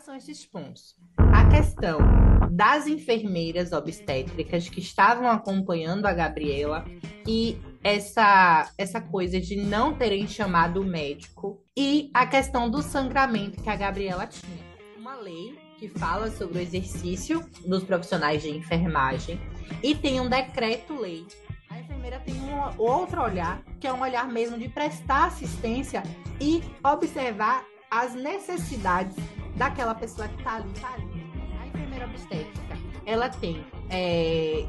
Quais 0.00 0.06
são 0.06 0.16
esses 0.16 0.46
pontos? 0.46 0.96
A 1.18 1.46
questão 1.50 1.98
das 2.50 2.86
enfermeiras 2.86 3.70
obstétricas 3.70 4.66
que 4.66 4.80
estavam 4.80 5.28
acompanhando 5.28 6.06
a 6.06 6.14
Gabriela 6.14 6.86
e 7.28 7.58
essa, 7.84 8.72
essa 8.78 8.98
coisa 8.98 9.38
de 9.38 9.56
não 9.56 9.94
terem 9.94 10.26
chamado 10.26 10.80
o 10.80 10.86
médico 10.86 11.62
e 11.76 12.10
a 12.14 12.26
questão 12.26 12.70
do 12.70 12.80
sangramento 12.80 13.62
que 13.62 13.68
a 13.68 13.76
Gabriela 13.76 14.26
tinha. 14.26 14.64
Uma 14.96 15.16
lei 15.16 15.58
que 15.78 15.88
fala 15.88 16.30
sobre 16.30 16.60
o 16.60 16.62
exercício 16.62 17.46
dos 17.66 17.84
profissionais 17.84 18.40
de 18.40 18.48
enfermagem 18.48 19.38
e 19.82 19.94
tem 19.94 20.18
um 20.18 20.30
decreto-lei. 20.30 21.26
A 21.68 21.78
enfermeira 21.78 22.18
tem 22.20 22.36
um 22.36 22.80
outro 22.80 23.20
olhar, 23.20 23.62
que 23.78 23.86
é 23.86 23.92
um 23.92 24.00
olhar 24.00 24.26
mesmo 24.26 24.58
de 24.58 24.66
prestar 24.66 25.26
assistência 25.26 26.02
e 26.40 26.62
observar 26.82 27.66
as 27.90 28.14
necessidades 28.14 29.16
daquela 29.60 29.94
pessoa 29.94 30.26
que 30.26 30.38
está 30.38 30.54
ali, 30.54 30.72
tá 30.80 30.94
ali. 30.94 31.30
A 31.60 31.66
enfermeira 31.66 32.06
obstétrica, 32.06 32.78
ela 33.04 33.28
tem 33.28 33.62
é, 33.90 34.64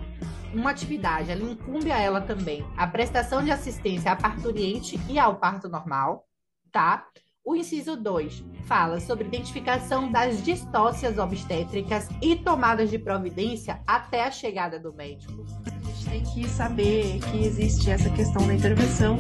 uma 0.54 0.72
atividade, 0.72 1.32
ela 1.32 1.50
incumbe 1.50 1.94
a 1.94 1.98
ela 1.98 2.20
também 2.20 2.66
a 2.76 2.86
prestação 2.86 3.42
de 3.42 3.52
assistência 3.52 4.12
à 4.12 4.18
parturiente 4.18 5.00
e 5.08 5.18
ao 5.18 5.38
parto 5.38 5.70
normal, 5.70 6.28
tá? 6.74 7.06
O 7.44 7.56
inciso 7.56 7.96
2 7.96 8.44
fala 8.66 9.00
sobre 9.00 9.28
identificação 9.28 10.12
das 10.12 10.44
distócias 10.44 11.18
obstétricas 11.18 12.10
e 12.22 12.36
tomadas 12.36 12.90
de 12.90 13.00
providência 13.00 13.82
até 13.88 14.26
a 14.26 14.30
chegada 14.30 14.78
do 14.78 14.94
médico. 14.94 15.46
A 15.66 15.88
gente 15.88 16.10
tem 16.10 16.24
que 16.24 16.50
saber 16.50 17.20
que 17.32 17.46
existe 17.46 17.90
essa 17.90 18.10
questão 18.10 18.46
da 18.46 18.54
intervenção, 18.54 19.18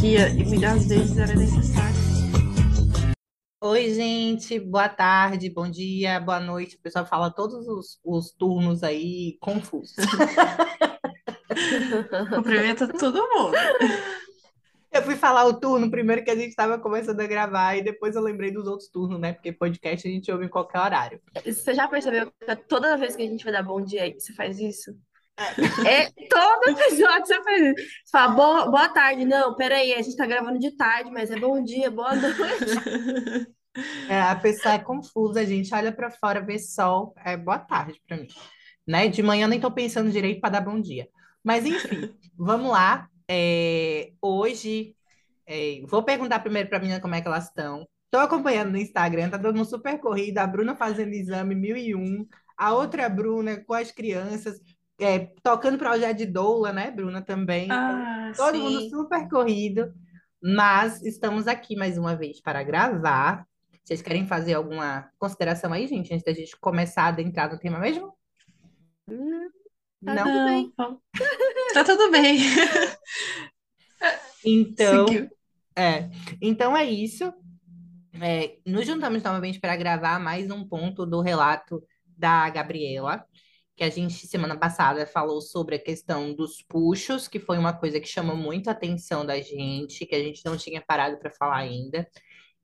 que 0.00 0.44
muitas 0.44 0.86
vezes 0.86 1.18
era 1.18 1.34
necessária. 1.34 2.10
Oi, 3.62 3.92
gente, 3.92 4.58
boa 4.58 4.88
tarde, 4.88 5.50
bom 5.50 5.70
dia, 5.70 6.18
boa 6.18 6.40
noite. 6.40 6.76
O 6.76 6.80
pessoal 6.80 7.04
fala 7.04 7.30
todos 7.30 7.68
os, 7.68 8.00
os 8.02 8.32
turnos 8.32 8.82
aí 8.82 9.36
confusos. 9.38 9.96
Cumprimenta 12.34 12.88
todo 12.88 13.28
mundo. 13.28 13.54
Eu 14.90 15.02
fui 15.02 15.14
falar 15.14 15.44
o 15.44 15.60
turno 15.60 15.90
primeiro 15.90 16.24
que 16.24 16.30
a 16.30 16.36
gente 16.36 16.48
estava 16.48 16.78
começando 16.78 17.20
a 17.20 17.26
gravar 17.26 17.76
e 17.76 17.82
depois 17.82 18.16
eu 18.16 18.22
lembrei 18.22 18.50
dos 18.50 18.66
outros 18.66 18.88
turnos, 18.88 19.20
né? 19.20 19.34
Porque 19.34 19.52
podcast 19.52 20.08
a 20.08 20.10
gente 20.10 20.32
ouve 20.32 20.46
em 20.46 20.50
qualquer 20.50 20.80
horário. 20.80 21.20
Você 21.44 21.74
já 21.74 21.86
percebeu 21.86 22.32
que 22.32 22.56
toda 22.66 22.96
vez 22.96 23.14
que 23.14 23.22
a 23.22 23.26
gente 23.26 23.44
vai 23.44 23.52
dar 23.52 23.62
bom 23.62 23.82
dia, 23.82 24.10
você 24.18 24.32
faz 24.32 24.58
isso? 24.58 24.96
É, 25.86 26.02
é 26.02 26.10
todo 26.28 26.68
episódio 26.68 27.26
você 27.26 27.42
faz 27.42 27.62
isso. 27.62 27.88
Você 28.04 28.10
fala, 28.10 28.34
boa, 28.34 28.70
boa 28.70 28.88
tarde. 28.88 29.24
Não, 29.24 29.54
peraí, 29.54 29.92
a 29.92 30.02
gente 30.02 30.16
tá 30.16 30.26
gravando 30.26 30.58
de 30.58 30.76
tarde, 30.76 31.10
mas 31.10 31.30
é 31.30 31.38
bom 31.38 31.62
dia, 31.62 31.90
boa 31.90 32.14
noite. 32.14 32.34
É, 34.08 34.20
a 34.20 34.34
pessoa 34.36 34.74
é 34.74 34.78
confusa, 34.78 35.40
a 35.40 35.44
gente 35.44 35.72
olha 35.74 35.92
para 35.92 36.10
fora, 36.10 36.40
vê 36.40 36.58
sol, 36.58 37.14
é 37.24 37.36
boa 37.36 37.58
tarde 37.58 38.00
para 38.06 38.16
mim. 38.16 38.28
Né? 38.86 39.08
De 39.08 39.22
manhã 39.22 39.46
nem 39.46 39.60
tô 39.60 39.70
pensando 39.70 40.10
direito 40.10 40.40
para 40.40 40.50
dar 40.50 40.60
bom 40.60 40.80
dia. 40.80 41.08
Mas 41.42 41.64
enfim, 41.64 42.12
vamos 42.36 42.70
lá. 42.70 43.08
É, 43.28 44.12
hoje, 44.20 44.96
é, 45.46 45.82
vou 45.86 46.02
perguntar 46.02 46.40
primeiro 46.40 46.68
para 46.68 46.78
a 46.78 46.80
menina 46.80 47.00
como 47.00 47.14
é 47.14 47.20
que 47.20 47.28
elas 47.28 47.46
estão. 47.46 47.86
Estou 48.06 48.20
acompanhando 48.20 48.72
no 48.72 48.78
Instagram, 48.78 49.30
tá 49.30 49.36
dando 49.36 49.60
um 49.60 49.64
super 49.64 49.98
corrida, 50.00 50.42
a 50.42 50.46
Bruna 50.46 50.74
fazendo 50.74 51.12
exame 51.12 51.54
1001, 51.54 52.26
a 52.58 52.74
outra 52.74 53.08
Bruna 53.08 53.62
com 53.64 53.72
as 53.72 53.92
crianças, 53.92 54.60
é, 55.00 55.30
tocando 55.44 55.78
projeto 55.78 56.18
de 56.18 56.26
doula, 56.26 56.72
né, 56.72 56.90
Bruna, 56.90 57.22
também. 57.22 57.70
Ah, 57.70 58.32
Todo 58.36 58.56
sim. 58.56 58.62
mundo 58.62 58.90
super 58.90 59.28
corrido, 59.28 59.92
mas 60.42 61.00
estamos 61.02 61.46
aqui 61.46 61.76
mais 61.76 61.96
uma 61.96 62.16
vez 62.16 62.40
para 62.40 62.64
gravar. 62.64 63.46
Vocês 63.90 64.02
querem 64.02 64.24
fazer 64.24 64.54
alguma 64.54 65.10
consideração 65.18 65.72
aí, 65.72 65.84
gente, 65.88 66.14
antes 66.14 66.24
da 66.24 66.32
gente 66.32 66.56
começar 66.60 67.02
a 67.02 67.08
adentrar 67.08 67.50
no 67.50 67.58
tema 67.58 67.76
mesmo? 67.80 68.16
Tá 70.04 70.14
Não? 70.14 70.24
tudo 70.24 70.44
bem. 70.44 70.72
Tá 71.74 71.84
tudo 71.84 72.10
bem. 72.12 72.38
Então, 74.42 75.06
Seguiu. 75.06 75.28
é. 75.76 76.08
Então 76.40 76.74
é 76.74 76.84
isso. 76.84 77.30
É, 78.22 78.56
nos 78.64 78.86
juntamos 78.86 79.22
novamente 79.22 79.60
para 79.60 79.76
gravar 79.76 80.18
mais 80.18 80.50
um 80.50 80.66
ponto 80.66 81.04
do 81.04 81.20
relato 81.20 81.82
da 82.06 82.48
Gabriela, 82.48 83.26
que 83.76 83.84
a 83.84 83.90
gente 83.90 84.26
semana 84.26 84.56
passada 84.56 85.04
falou 85.04 85.42
sobre 85.42 85.74
a 85.74 85.82
questão 85.82 86.32
dos 86.32 86.62
puxos, 86.62 87.28
que 87.28 87.38
foi 87.38 87.58
uma 87.58 87.74
coisa 87.74 88.00
que 88.00 88.08
chamou 88.08 88.34
muito 88.36 88.68
a 88.68 88.72
atenção 88.72 89.26
da 89.26 89.38
gente, 89.38 90.06
que 90.06 90.14
a 90.14 90.22
gente 90.22 90.42
não 90.46 90.56
tinha 90.56 90.80
parado 90.80 91.18
para 91.18 91.30
falar 91.30 91.58
ainda. 91.58 92.08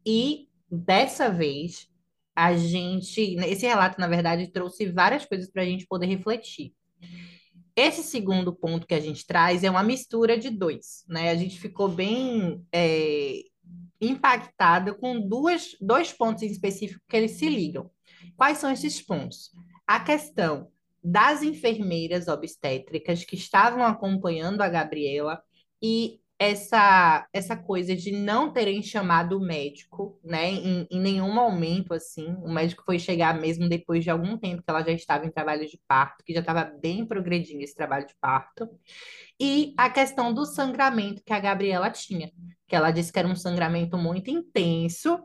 E 0.06 0.48
dessa 0.70 1.30
vez 1.30 1.88
a 2.34 2.54
gente, 2.54 3.36
esse 3.46 3.66
relato, 3.66 3.98
na 3.98 4.06
verdade, 4.06 4.52
trouxe 4.52 4.86
várias 4.86 5.24
coisas 5.24 5.50
para 5.50 5.62
a 5.62 5.64
gente 5.64 5.86
poder 5.86 6.06
refletir. 6.06 6.74
Esse 7.74 8.02
segundo 8.02 8.54
ponto 8.54 8.86
que 8.86 8.94
a 8.94 9.00
gente 9.00 9.26
traz 9.26 9.64
é 9.64 9.70
uma 9.70 9.82
mistura 9.82 10.38
de 10.38 10.50
dois, 10.50 11.04
né? 11.08 11.30
A 11.30 11.34
gente 11.34 11.58
ficou 11.58 11.88
bem 11.88 12.62
é, 12.72 13.42
impactada 14.00 14.94
com 14.94 15.20
duas, 15.20 15.76
dois 15.80 16.12
pontos 16.12 16.42
em 16.42 16.46
específico 16.46 17.02
que 17.08 17.16
eles 17.16 17.32
se 17.32 17.48
ligam. 17.48 17.90
Quais 18.36 18.58
são 18.58 18.70
esses 18.70 19.00
pontos? 19.00 19.50
A 19.86 20.00
questão 20.00 20.70
das 21.02 21.42
enfermeiras 21.42 22.28
obstétricas 22.28 23.24
que 23.24 23.36
estavam 23.36 23.84
acompanhando 23.84 24.60
a 24.60 24.68
Gabriela 24.68 25.40
e 25.80 26.20
essa 26.38 27.26
essa 27.32 27.56
coisa 27.56 27.96
de 27.96 28.12
não 28.12 28.52
terem 28.52 28.82
chamado 28.82 29.38
o 29.38 29.40
médico, 29.40 30.18
né? 30.22 30.50
Em, 30.50 30.86
em 30.90 31.00
nenhum 31.00 31.32
momento 31.32 31.94
assim, 31.94 32.26
o 32.42 32.52
médico 32.52 32.82
foi 32.84 32.98
chegar 32.98 33.40
mesmo 33.40 33.68
depois 33.68 34.04
de 34.04 34.10
algum 34.10 34.36
tempo 34.36 34.62
que 34.62 34.70
ela 34.70 34.82
já 34.82 34.92
estava 34.92 35.26
em 35.26 35.30
trabalho 35.30 35.66
de 35.66 35.80
parto, 35.88 36.22
que 36.24 36.34
já 36.34 36.40
estava 36.40 36.64
bem 36.64 37.06
progredindo 37.06 37.62
esse 37.62 37.74
trabalho 37.74 38.06
de 38.06 38.14
parto. 38.20 38.68
E 39.40 39.74
a 39.76 39.88
questão 39.90 40.32
do 40.32 40.44
sangramento 40.44 41.22
que 41.24 41.32
a 41.32 41.40
Gabriela 41.40 41.90
tinha, 41.90 42.30
que 42.68 42.76
ela 42.76 42.90
disse 42.90 43.12
que 43.12 43.18
era 43.18 43.28
um 43.28 43.36
sangramento 43.36 43.96
muito 43.96 44.30
intenso 44.30 45.18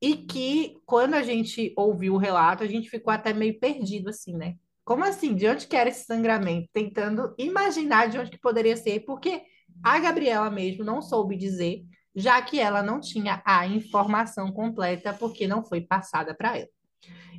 e 0.00 0.16
que 0.16 0.76
quando 0.86 1.14
a 1.14 1.22
gente 1.22 1.72
ouviu 1.76 2.14
o 2.14 2.18
relato, 2.18 2.62
a 2.62 2.66
gente 2.66 2.90
ficou 2.90 3.12
até 3.12 3.32
meio 3.32 3.58
perdido 3.58 4.10
assim, 4.10 4.36
né? 4.36 4.54
Como 4.84 5.02
assim? 5.02 5.34
De 5.34 5.48
onde 5.48 5.66
que 5.66 5.76
era 5.76 5.88
esse 5.88 6.04
sangramento? 6.04 6.68
Tentando 6.72 7.34
imaginar 7.38 8.08
de 8.08 8.18
onde 8.18 8.30
que 8.30 8.38
poderia 8.38 8.76
ser, 8.76 9.00
porque 9.00 9.42
a 9.82 9.98
Gabriela 9.98 10.50
mesmo 10.50 10.84
não 10.84 11.02
soube 11.02 11.36
dizer, 11.36 11.84
já 12.14 12.40
que 12.40 12.60
ela 12.60 12.82
não 12.82 13.00
tinha 13.00 13.42
a 13.44 13.66
informação 13.66 14.52
completa, 14.52 15.12
porque 15.12 15.46
não 15.46 15.64
foi 15.64 15.80
passada 15.80 16.34
para 16.34 16.56
ela. 16.58 16.68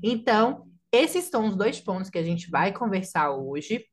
Então, 0.03 0.67
esses 0.91 1.25
são 1.25 1.47
os 1.47 1.55
dois 1.55 1.79
pontos 1.79 2.09
que 2.09 2.17
a 2.17 2.23
gente 2.23 2.49
vai 2.49 2.71
conversar 2.71 3.31
hoje, 3.31 3.85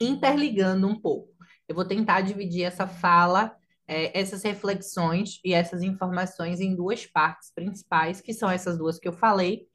interligando 0.00 0.86
um 0.86 0.98
pouco. 0.98 1.32
Eu 1.66 1.74
vou 1.74 1.84
tentar 1.84 2.20
dividir 2.20 2.62
essa 2.62 2.86
fala, 2.86 3.54
é, 3.86 4.18
essas 4.18 4.42
reflexões 4.42 5.40
e 5.44 5.52
essas 5.52 5.82
informações 5.82 6.60
em 6.60 6.74
duas 6.74 7.06
partes 7.06 7.52
principais, 7.54 8.20
que 8.20 8.34
são 8.34 8.50
essas 8.50 8.78
duas 8.78 8.98
que 8.98 9.08
eu 9.08 9.12
falei. 9.12 9.66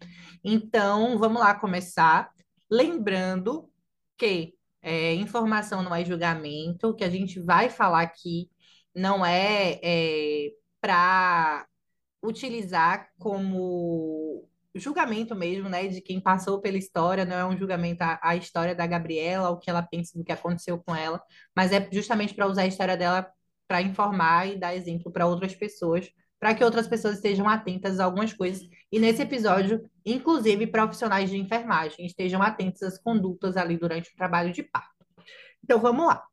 Então, 0.44 1.18
vamos 1.18 1.40
lá 1.40 1.56
começar. 1.56 2.30
Lembrando 2.70 3.70
que 4.18 4.54
é, 4.82 5.14
informação 5.16 5.84
não 5.84 5.94
é 5.94 6.06
julgamento, 6.06 6.96
que 6.96 7.04
a 7.04 7.10
gente 7.10 7.40
vai 7.40 7.70
falar 7.70 8.02
aqui 8.02 8.50
não 8.96 9.26
é, 9.26 9.80
é 9.84 10.52
para 10.82 11.66
utilizar 12.24 13.10
como 13.18 14.48
julgamento 14.76 15.36
mesmo, 15.36 15.70
né, 15.70 15.88
de 15.88 16.02
quem 16.02 16.20
passou 16.22 16.62
pela 16.62 16.78
história, 16.78 17.26
não 17.26 17.36
é 17.36 17.46
um 17.46 17.58
julgamento 17.58 18.04
a 18.22 18.36
história 18.36 18.76
da 18.76 18.86
Gabriela, 18.88 19.50
o 19.50 19.58
que 19.58 19.70
ela 19.70 19.82
pensa 19.82 20.18
do 20.18 20.24
que 20.24 20.32
aconteceu 20.32 20.82
com 20.84 20.96
ela, 20.96 21.22
mas 21.56 21.72
é 21.72 21.88
justamente 21.92 22.34
para 22.34 22.48
usar 22.48 22.64
a 22.64 22.68
história 22.68 22.96
dela 22.96 23.28
para 23.68 23.82
informar 23.82 24.48
e 24.48 24.58
dar 24.58 24.76
exemplo 24.76 25.12
para 25.12 25.28
outras 25.28 25.56
pessoas, 25.56 26.10
para 26.40 26.56
que 26.56 26.64
outras 26.64 26.88
pessoas 26.88 27.16
estejam 27.16 27.48
atentas 27.48 28.00
a 28.00 28.06
algumas 28.06 28.34
coisas. 28.34 28.68
E 28.92 29.00
nesse 29.00 29.22
episódio, 29.22 29.84
inclusive 30.06 30.68
profissionais 30.68 31.30
de 31.30 31.38
enfermagem 31.38 32.06
estejam 32.06 32.42
atentos 32.42 32.82
às 32.82 32.98
condutas 32.98 33.58
ali 33.58 33.78
durante 33.78 34.10
o 34.10 34.16
trabalho 34.16 34.54
de 34.54 34.64
parto. 34.64 35.06
Então 35.64 35.80
vamos 35.80 36.08
lá. 36.08 36.24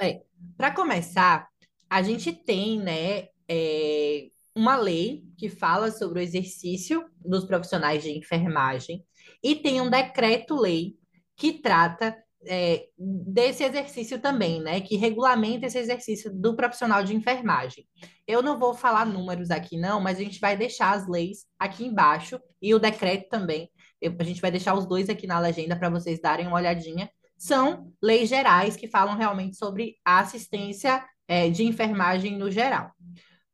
É, 0.00 0.22
para 0.56 0.70
começar, 0.70 1.48
a 1.88 2.02
gente 2.02 2.32
tem, 2.32 2.80
né, 2.80 3.28
é, 3.48 4.28
uma 4.54 4.76
lei 4.76 5.24
que 5.36 5.48
fala 5.48 5.90
sobre 5.90 6.20
o 6.20 6.22
exercício 6.22 7.04
dos 7.24 7.44
profissionais 7.44 8.02
de 8.02 8.16
enfermagem 8.16 9.04
e 9.42 9.54
tem 9.54 9.80
um 9.80 9.90
decreto-lei 9.90 10.96
que 11.36 11.52
trata 11.52 12.16
é, 12.46 12.86
desse 12.98 13.64
exercício 13.64 14.20
também, 14.20 14.60
né? 14.60 14.80
Que 14.80 14.96
regulamenta 14.96 15.66
esse 15.66 15.78
exercício 15.78 16.32
do 16.32 16.56
profissional 16.56 17.02
de 17.02 17.14
enfermagem. 17.14 17.86
Eu 18.26 18.42
não 18.42 18.58
vou 18.58 18.74
falar 18.74 19.04
números 19.04 19.50
aqui, 19.50 19.78
não, 19.78 20.00
mas 20.00 20.18
a 20.18 20.22
gente 20.22 20.40
vai 20.40 20.56
deixar 20.56 20.92
as 20.92 21.08
leis 21.08 21.46
aqui 21.58 21.84
embaixo 21.84 22.40
e 22.60 22.74
o 22.74 22.78
decreto 22.78 23.28
também. 23.28 23.70
Eu, 24.00 24.14
a 24.18 24.24
gente 24.24 24.40
vai 24.40 24.50
deixar 24.50 24.74
os 24.74 24.86
dois 24.86 25.08
aqui 25.08 25.26
na 25.26 25.38
legenda 25.38 25.76
para 25.76 25.90
vocês 25.90 26.20
darem 26.20 26.46
uma 26.46 26.56
olhadinha. 26.56 27.10
São 27.36 27.92
leis 28.02 28.28
gerais 28.28 28.76
que 28.76 28.88
falam 28.88 29.16
realmente 29.16 29.56
sobre 29.56 29.96
a 30.04 30.20
assistência 30.20 31.04
é, 31.26 31.48
de 31.50 31.64
enfermagem 31.64 32.38
no 32.38 32.50
geral. 32.50 32.90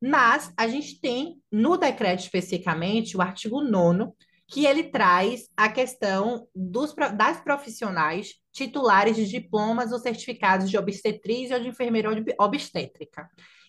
Mas 0.03 0.53
a 0.57 0.67
gente 0.67 1.01
tem, 1.01 1.37
no 1.53 1.77
decreto 1.77 2.21
especificamente, 2.21 3.17
o 3.17 3.21
artigo 3.21 3.63
9 3.63 4.13
que 4.51 4.67
ele 4.67 4.85
traz 4.85 5.49
a 5.57 5.69
questão 5.69 6.49
dos, 6.55 6.93
das 7.17 7.41
profissionais 7.41 8.35
titulares 8.53 9.17
de 9.17 9.27
diplomas 9.27 9.93
ou 9.93 9.99
certificados 9.99 10.71
de 10.71 10.77
obstetriz 10.77 11.51
ou 11.51 11.61
de 11.61 11.69
enfermeira 11.69 12.11
obstétrica. 12.39 13.29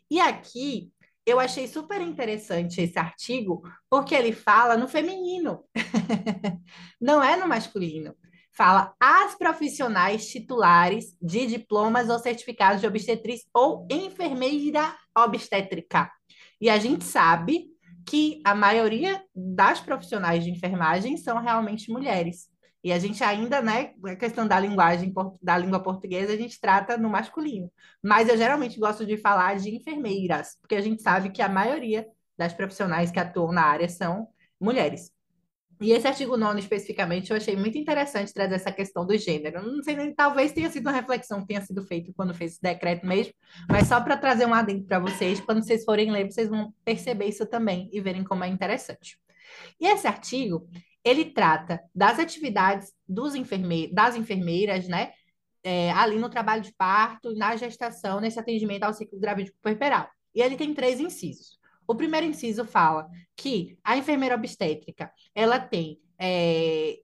E 0.09 0.19
aqui 0.19 0.91
eu 1.25 1.39
achei 1.39 1.67
super 1.67 2.01
interessante 2.01 2.81
esse 2.81 2.97
artigo, 2.97 3.61
porque 3.89 4.15
ele 4.15 4.33
fala 4.33 4.75
no 4.75 4.87
feminino, 4.87 5.63
não 6.99 7.23
é 7.23 7.37
no 7.37 7.47
masculino. 7.47 8.15
Fala 8.51 8.93
as 8.99 9.35
profissionais 9.35 10.27
titulares 10.27 11.15
de 11.21 11.47
diplomas 11.47 12.09
ou 12.09 12.19
certificados 12.19 12.81
de 12.81 12.87
obstetriz 12.87 13.43
ou 13.53 13.87
enfermeira 13.89 14.93
obstétrica. 15.17 16.11
E 16.59 16.69
a 16.69 16.77
gente 16.77 17.05
sabe 17.05 17.67
que 18.05 18.41
a 18.43 18.53
maioria 18.53 19.23
das 19.33 19.79
profissionais 19.79 20.43
de 20.43 20.51
enfermagem 20.51 21.15
são 21.15 21.41
realmente 21.41 21.89
mulheres. 21.89 22.50
E 22.83 22.91
a 22.91 22.97
gente 22.97 23.23
ainda, 23.23 23.61
né, 23.61 23.93
a 24.03 24.15
questão 24.15 24.47
da 24.47 24.59
linguagem, 24.59 25.13
da 25.41 25.57
língua 25.57 25.81
portuguesa, 25.81 26.33
a 26.33 26.37
gente 26.37 26.59
trata 26.59 26.97
no 26.97 27.09
masculino. 27.09 27.71
Mas 28.03 28.27
eu 28.27 28.37
geralmente 28.37 28.79
gosto 28.79 29.05
de 29.05 29.17
falar 29.17 29.57
de 29.57 29.75
enfermeiras, 29.75 30.57
porque 30.59 30.75
a 30.75 30.81
gente 30.81 31.01
sabe 31.01 31.29
que 31.29 31.41
a 31.41 31.49
maioria 31.49 32.07
das 32.37 32.53
profissionais 32.53 33.11
que 33.11 33.19
atuam 33.19 33.51
na 33.51 33.63
área 33.63 33.87
são 33.87 34.27
mulheres. 34.59 35.11
E 35.81 35.91
esse 35.91 36.07
artigo 36.07 36.37
9 36.37 36.59
especificamente 36.59 37.31
eu 37.31 37.37
achei 37.37 37.55
muito 37.55 37.75
interessante 37.75 38.31
trazer 38.31 38.53
essa 38.53 38.71
questão 38.71 39.03
do 39.03 39.17
gênero. 39.17 39.65
Não 39.65 39.81
sei 39.81 39.95
nem, 39.95 40.13
talvez 40.13 40.51
tenha 40.51 40.69
sido 40.69 40.85
uma 40.85 40.91
reflexão 40.91 41.41
que 41.41 41.47
tenha 41.47 41.61
sido 41.61 41.83
feita 41.83 42.13
quando 42.15 42.35
fez 42.35 42.51
esse 42.53 42.61
decreto 42.61 43.03
mesmo, 43.05 43.33
mas 43.67 43.87
só 43.87 43.99
para 43.99 44.15
trazer 44.15 44.45
um 44.45 44.53
adendo 44.53 44.85
para 44.85 44.99
vocês, 44.99 45.41
quando 45.41 45.63
vocês 45.63 45.83
forem 45.83 46.11
ler, 46.11 46.31
vocês 46.31 46.49
vão 46.49 46.71
perceber 46.85 47.25
isso 47.25 47.47
também 47.47 47.89
e 47.91 47.99
verem 47.99 48.23
como 48.23 48.43
é 48.43 48.47
interessante. 48.47 49.17
E 49.79 49.87
esse 49.87 50.05
artigo, 50.05 50.69
ele 51.03 51.25
trata 51.25 51.81
das 51.93 52.19
atividades 52.19 52.93
dos 53.07 53.35
enferme 53.35 53.91
das 53.93 54.15
enfermeiras, 54.15 54.87
né? 54.87 55.11
É, 55.63 55.91
ali 55.91 56.17
no 56.17 56.29
trabalho 56.29 56.61
de 56.61 56.73
parto, 56.73 57.35
na 57.35 57.55
gestação, 57.55 58.19
nesse 58.19 58.39
atendimento 58.39 58.83
ao 58.83 58.93
ciclo 58.93 59.19
gravídico 59.19 59.57
puerperal. 59.61 60.09
E 60.33 60.41
ele 60.41 60.55
tem 60.55 60.73
três 60.73 60.99
incisos. 60.99 61.59
O 61.87 61.95
primeiro 61.95 62.25
inciso 62.25 62.65
fala 62.65 63.07
que 63.35 63.77
a 63.83 63.97
enfermeira 63.97 64.35
obstétrica, 64.35 65.11
ela 65.35 65.59
tem 65.59 65.99
é, 66.17 66.99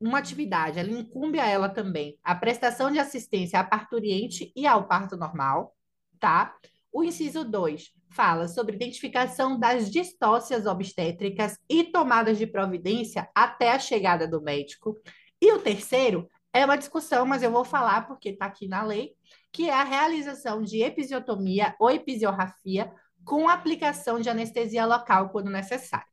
uma 0.00 0.18
atividade, 0.18 0.78
ela 0.78 0.90
incumbe 0.90 1.38
a 1.38 1.46
ela 1.46 1.68
também 1.68 2.18
a 2.24 2.34
prestação 2.34 2.90
de 2.90 2.98
assistência 2.98 3.60
à 3.60 3.64
parturiente 3.64 4.50
e 4.56 4.66
ao 4.66 4.88
parto 4.88 5.16
normal, 5.16 5.76
tá? 6.18 6.56
O 6.92 7.04
inciso 7.04 7.44
2 7.44 7.92
fala 8.10 8.48
sobre 8.48 8.76
identificação 8.76 9.58
das 9.58 9.90
distócias 9.90 10.66
obstétricas 10.66 11.56
e 11.68 11.84
tomadas 11.84 12.38
de 12.38 12.46
providência 12.46 13.28
até 13.34 13.72
a 13.72 13.78
chegada 13.78 14.26
do 14.26 14.42
médico. 14.42 14.96
E 15.40 15.52
o 15.52 15.60
terceiro 15.60 16.28
é 16.52 16.64
uma 16.64 16.76
discussão, 16.76 17.24
mas 17.24 17.42
eu 17.42 17.50
vou 17.50 17.64
falar 17.64 18.06
porque 18.06 18.30
está 18.30 18.46
aqui 18.46 18.66
na 18.66 18.82
lei, 18.82 19.12
que 19.52 19.70
é 19.70 19.74
a 19.74 19.84
realização 19.84 20.62
de 20.62 20.82
episiotomia 20.82 21.74
ou 21.78 21.90
episiorrafia 21.90 22.92
com 23.24 23.48
aplicação 23.48 24.20
de 24.20 24.28
anestesia 24.28 24.84
local 24.84 25.30
quando 25.30 25.50
necessário. 25.50 26.06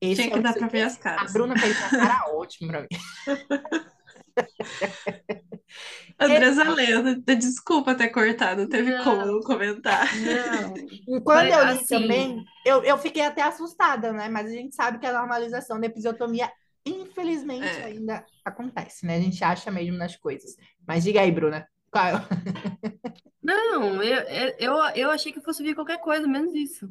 Esse 0.00 0.22
Tinha 0.22 0.32
que 0.32 0.38
é 0.38 0.42
dar 0.42 0.54
para 0.54 0.68
ver 0.68 0.82
as 0.82 0.96
caras. 0.96 1.30
A 1.30 1.32
Bruna 1.32 1.58
fez 1.58 1.78
uma 1.78 1.90
cara 1.90 2.34
ótima 2.34 2.72
para 2.72 2.82
mim. 2.82 2.88
Andressa 6.18 6.64
Lenda, 6.64 7.36
desculpa 7.36 7.94
ter 7.94 8.08
cortado, 8.08 8.62
não 8.62 8.68
teve 8.68 8.90
não, 8.90 9.04
como 9.04 9.40
comentar. 9.42 10.08
Não. 10.16 11.22
Quando 11.22 11.48
eu 11.48 11.64
li 11.64 11.72
assim, 11.72 11.86
também, 11.86 12.44
eu, 12.64 12.82
eu 12.84 12.98
fiquei 12.98 13.22
até 13.22 13.42
assustada, 13.42 14.12
né? 14.12 14.28
Mas 14.28 14.46
a 14.46 14.52
gente 14.52 14.74
sabe 14.74 14.98
que 14.98 15.06
a 15.06 15.12
normalização 15.12 15.80
da 15.80 15.86
episiotomia, 15.86 16.50
infelizmente, 16.86 17.66
é. 17.66 17.84
ainda 17.84 18.24
acontece, 18.44 19.06
né? 19.06 19.16
A 19.16 19.20
gente 19.20 19.42
acha 19.42 19.70
mesmo 19.70 19.96
nas 19.96 20.16
coisas. 20.16 20.54
Mas 20.86 21.04
diga 21.04 21.20
aí, 21.20 21.30
Bruna. 21.30 21.66
Qual 21.90 22.06
é? 22.06 22.12
Não, 23.42 24.02
eu, 24.02 24.22
eu, 24.58 24.74
eu 24.94 25.10
achei 25.10 25.32
que 25.32 25.38
eu 25.38 25.42
fosse 25.42 25.62
ver 25.62 25.74
qualquer 25.74 25.98
coisa, 25.98 26.26
menos 26.26 26.54
isso. 26.54 26.88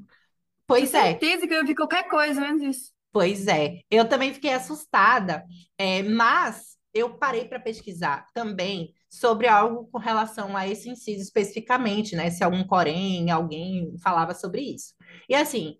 Pois 0.67 0.91
Tenho 0.91 1.03
é. 1.03 1.09
certeza 1.09 1.47
que 1.47 1.53
eu 1.53 1.65
vi 1.65 1.75
qualquer 1.75 2.07
coisa, 2.07 2.39
menos 2.39 2.61
isso. 2.61 2.93
Pois 3.11 3.47
é. 3.47 3.81
Eu 3.89 4.07
também 4.07 4.33
fiquei 4.33 4.53
assustada, 4.53 5.43
é, 5.77 6.03
mas 6.03 6.70
eu 6.93 7.17
parei 7.17 7.45
para 7.45 7.59
pesquisar 7.59 8.25
também 8.33 8.93
sobre 9.09 9.47
algo 9.47 9.87
com 9.91 9.97
relação 9.97 10.55
a 10.55 10.67
esse 10.67 10.89
inciso 10.89 11.21
especificamente, 11.21 12.15
né? 12.15 12.29
Se 12.29 12.43
algum 12.43 12.63
corém, 12.63 13.29
alguém 13.29 13.97
falava 14.01 14.33
sobre 14.33 14.61
isso. 14.61 14.93
E 15.27 15.35
assim, 15.35 15.77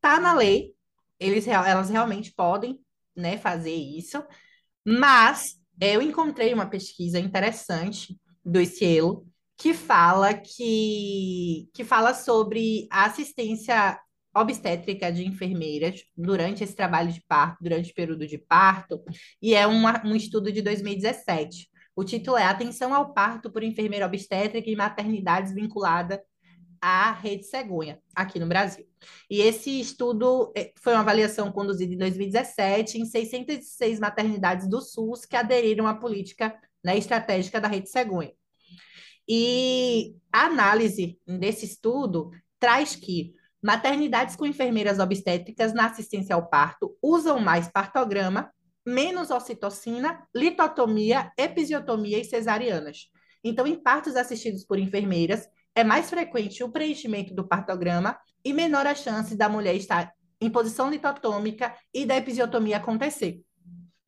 tá 0.00 0.18
na 0.18 0.34
lei, 0.34 0.74
eles, 1.18 1.46
elas 1.46 1.90
realmente 1.90 2.32
podem, 2.32 2.80
né, 3.14 3.36
fazer 3.36 3.74
isso, 3.74 4.22
mas 4.86 5.56
eu 5.80 6.00
encontrei 6.00 6.54
uma 6.54 6.68
pesquisa 6.68 7.18
interessante 7.18 8.18
do 8.44 8.64
Cielo 8.64 9.26
que 9.56 9.74
fala 9.74 10.32
que, 10.32 11.68
que 11.74 11.84
fala 11.84 12.14
sobre 12.14 12.88
a 12.90 13.04
assistência 13.04 14.00
obstétrica 14.34 15.10
de 15.12 15.26
enfermeiras 15.26 16.04
durante 16.16 16.62
esse 16.62 16.74
trabalho 16.74 17.12
de 17.12 17.22
parto, 17.26 17.62
durante 17.62 17.90
o 17.90 17.94
período 17.94 18.26
de 18.26 18.38
parto, 18.38 19.02
e 19.42 19.54
é 19.54 19.66
uma, 19.66 20.04
um 20.06 20.14
estudo 20.14 20.52
de 20.52 20.62
2017. 20.62 21.68
O 21.96 22.04
título 22.04 22.36
é 22.36 22.44
Atenção 22.44 22.94
ao 22.94 23.12
Parto 23.12 23.50
por 23.50 23.62
Enfermeira 23.62 24.06
Obstétrica 24.06 24.70
e 24.70 24.76
Maternidades 24.76 25.52
Vinculada 25.52 26.22
à 26.80 27.12
Rede 27.12 27.44
Cegonha, 27.44 28.00
aqui 28.14 28.38
no 28.38 28.46
Brasil. 28.46 28.86
E 29.28 29.40
esse 29.40 29.80
estudo 29.80 30.50
eh, 30.56 30.72
foi 30.76 30.94
uma 30.94 31.00
avaliação 31.00 31.52
conduzida 31.52 31.92
em 31.92 31.98
2017 31.98 32.98
em 32.98 33.04
606 33.04 34.00
maternidades 34.00 34.68
do 34.68 34.80
SUS 34.80 35.26
que 35.26 35.36
aderiram 35.36 35.86
à 35.86 35.94
política 35.94 36.58
né, 36.82 36.96
estratégica 36.96 37.60
da 37.60 37.68
Rede 37.68 37.90
Cegonha. 37.90 38.32
E 39.28 40.16
a 40.32 40.46
análise 40.46 41.18
desse 41.26 41.66
estudo 41.66 42.30
traz 42.58 42.96
que 42.96 43.34
Maternidades 43.62 44.36
com 44.36 44.46
enfermeiras 44.46 44.98
obstétricas 44.98 45.74
na 45.74 45.86
assistência 45.86 46.34
ao 46.34 46.48
parto 46.48 46.96
usam 47.02 47.38
mais 47.38 47.68
partograma, 47.68 48.50
menos 48.86 49.30
ocitocina, 49.30 50.26
litotomia, 50.34 51.30
episiotomia 51.36 52.18
e 52.18 52.24
cesarianas. 52.24 53.10
Então, 53.44 53.66
em 53.66 53.74
partos 53.74 54.16
assistidos 54.16 54.64
por 54.64 54.78
enfermeiras, 54.78 55.46
é 55.74 55.84
mais 55.84 56.08
frequente 56.08 56.64
o 56.64 56.70
preenchimento 56.70 57.34
do 57.34 57.46
partograma 57.46 58.18
e 58.44 58.52
menor 58.52 58.86
a 58.86 58.94
chance 58.94 59.36
da 59.36 59.48
mulher 59.48 59.74
estar 59.74 60.12
em 60.40 60.50
posição 60.50 60.90
litotômica 60.90 61.74
e 61.92 62.06
da 62.06 62.16
episiotomia 62.16 62.78
acontecer. 62.78 63.42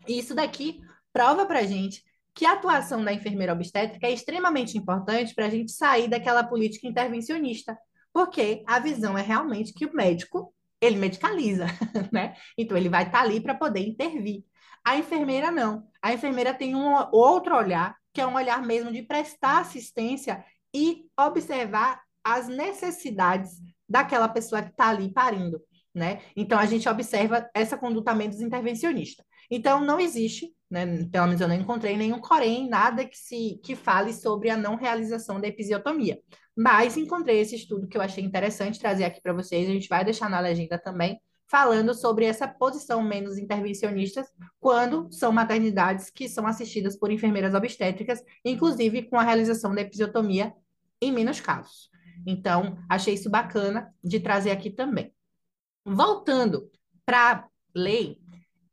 E 0.09 0.18
isso 0.18 0.35
daqui 0.35 0.80
prova 1.12 1.44
para 1.44 1.62
gente 1.62 2.02
que 2.35 2.47
a 2.47 2.52
atuação 2.52 3.04
da 3.04 3.12
enfermeira 3.12 3.52
obstétrica 3.52 4.06
é 4.06 4.12
extremamente 4.12 4.78
importante 4.78 5.35
para 5.35 5.47
a 5.47 5.50
gente 5.50 5.71
sair 5.71 6.09
daquela 6.09 6.42
política 6.42 6.88
intervencionista, 6.88 7.76
porque 8.12 8.62
a 8.66 8.78
visão 8.78 9.16
é 9.16 9.23
realmente 9.23 9.73
que 9.73 9.87
o 9.87 9.95
médico, 9.95 10.54
ele 10.81 10.97
medicaliza, 10.97 11.66
né? 12.12 12.35
Então, 12.59 12.76
ele 12.76 12.88
vai 12.88 13.04
estar 13.04 13.19
tá 13.19 13.25
ali 13.25 13.40
para 13.40 13.54
poder 13.54 13.81
intervir. 13.81 14.45
A 14.85 14.97
enfermeira 14.97 15.50
não. 15.50 15.87
A 16.02 16.12
enfermeira 16.12 16.52
tem 16.52 16.75
um 16.75 16.92
outro 17.12 17.57
olhar, 17.57 17.97
que 18.12 18.21
é 18.21 18.26
um 18.26 18.35
olhar 18.35 18.62
mesmo 18.62 18.92
de 18.92 19.02
prestar 19.02 19.61
assistência 19.61 20.45
e 20.75 21.04
observar 21.19 22.02
as 22.25 22.49
necessidades 22.49 23.61
daquela 23.88 24.28
pessoa 24.28 24.62
que 24.62 24.71
está 24.71 24.88
ali 24.88 25.12
parindo, 25.12 25.61
né? 25.95 26.23
Então, 26.37 26.59
a 26.59 26.66
gente 26.66 26.88
observa 26.88 27.49
essa 27.54 27.76
conduta 27.76 28.14
menos 28.14 28.40
intervencionista. 28.40 29.25
Então, 29.50 29.81
não 29.85 30.00
existe, 30.00 30.50
né, 30.71 31.04
pelo 31.11 31.26
menos 31.26 31.40
eu 31.40 31.49
não 31.49 31.54
encontrei 31.54 31.97
nenhum 31.97 32.19
corém, 32.19 32.69
nada 32.69 33.04
que, 33.04 33.16
se, 33.16 33.61
que 33.62 33.76
fale 33.76 34.12
sobre 34.12 34.49
a 34.49 34.57
não 34.57 34.76
realização 34.76 35.40
da 35.40 35.49
episiotomia. 35.49 36.19
Mas 36.56 36.97
encontrei 36.97 37.40
esse 37.40 37.56
estudo 37.56 37.88
que 37.88 37.97
eu 37.97 38.02
achei 38.02 38.23
interessante 38.23 38.78
trazer 38.78 39.04
aqui 39.04 39.21
para 39.21 39.32
vocês, 39.32 39.68
a 39.68 39.73
gente 39.73 39.88
vai 39.88 40.04
deixar 40.04 40.28
na 40.28 40.40
legenda 40.40 40.78
também, 40.78 41.21
falando 41.49 41.94
sobre 41.94 42.25
essa 42.25 42.49
posição 42.49 43.02
menos 43.02 43.37
intervencionista 43.37 44.25
quando 44.59 45.12
são 45.12 45.32
maternidades 45.32 46.09
que 46.11 46.28
são 46.28 46.47
assistidas 46.47 46.97
por 46.97 47.11
enfermeiras 47.11 47.54
obstétricas, 47.54 48.23
inclusive 48.44 49.02
com 49.02 49.18
a 49.18 49.23
realização 49.23 49.75
da 49.75 49.82
episiotomia 49.82 50.52
em 51.00 51.12
menos 51.12 51.40
casos. 51.40 51.90
Então, 52.26 52.78
achei 52.88 53.14
isso 53.14 53.28
bacana 53.28 53.92
de 54.02 54.21
trazer 54.21 54.50
aqui 54.50 54.71
também. 54.71 55.12
Voltando 55.85 56.71
para 57.04 57.32
a 57.32 57.49
lei, 57.75 58.18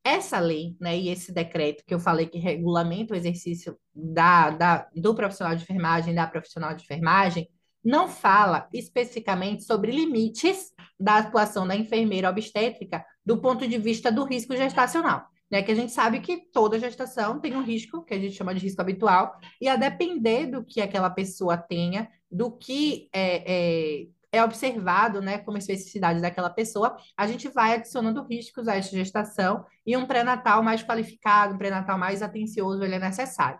essa 0.04 0.40
lei, 0.40 0.78
né, 0.80 0.98
e 0.98 1.10
esse 1.10 1.34
decreto 1.34 1.84
que 1.86 1.94
eu 1.94 2.00
falei 2.00 2.28
que 2.28 2.38
regulamenta 2.38 3.14
o 3.14 3.18
exercício 3.18 3.78
da, 3.94 4.52
da, 4.52 4.88
do 4.96 5.14
profissional 5.14 5.56
de 5.56 5.64
enfermagem, 5.64 6.16
da 6.16 6.28
profissional 6.28 6.74
de 6.74 6.84
enfermagem, 6.84 7.50
não 7.84 8.08
fala 8.08 8.68
especificamente 8.74 9.64
sobre 9.64 9.92
limites 9.92 10.72
da 11.00 11.18
atuação 11.18 11.68
da 11.68 11.76
enfermeira 11.76 12.30
obstétrica 12.30 13.06
do 13.26 13.40
ponto 13.40 13.68
de 13.68 13.78
vista 13.78 14.12
do 14.12 14.24
risco 14.24 14.56
gestacional. 14.56 15.26
Né, 15.52 15.64
que 15.64 15.72
a 15.72 15.76
gente 15.76 15.92
sabe 15.92 16.20
que 16.20 16.38
toda 16.54 16.78
gestação 16.78 17.40
tem 17.40 17.56
um 17.56 17.64
risco, 17.64 18.04
que 18.04 18.14
a 18.14 18.20
gente 18.20 18.36
chama 18.36 18.54
de 18.54 18.62
risco 18.62 18.80
habitual, 18.82 19.36
e 19.60 19.68
a 19.68 19.76
depender 19.76 20.46
do 20.46 20.64
que 20.64 20.80
aquela 20.80 21.10
pessoa 21.10 21.58
tenha, 21.58 22.08
do 22.30 22.52
que 22.52 23.10
é, 23.12 24.02
é, 24.02 24.08
é 24.32 24.44
observado, 24.44 25.22
né, 25.22 25.40
como 25.40 25.58
especificidade 25.58 26.22
daquela 26.22 26.52
pessoa, 26.52 26.96
a 27.18 27.26
gente 27.26 27.50
vai 27.50 27.74
adicionando 27.74 28.24
riscos 28.28 28.68
a 28.68 28.76
esta 28.76 28.96
gestação 28.96 29.66
e 29.84 29.98
um 29.98 30.06
pré-natal 30.06 30.62
mais 30.62 30.84
qualificado, 30.84 31.56
um 31.56 31.58
pré-natal 31.58 31.98
mais 31.98 32.22
atencioso, 32.22 32.84
ele 32.84 32.96
é 32.96 33.00
necessário. 33.00 33.60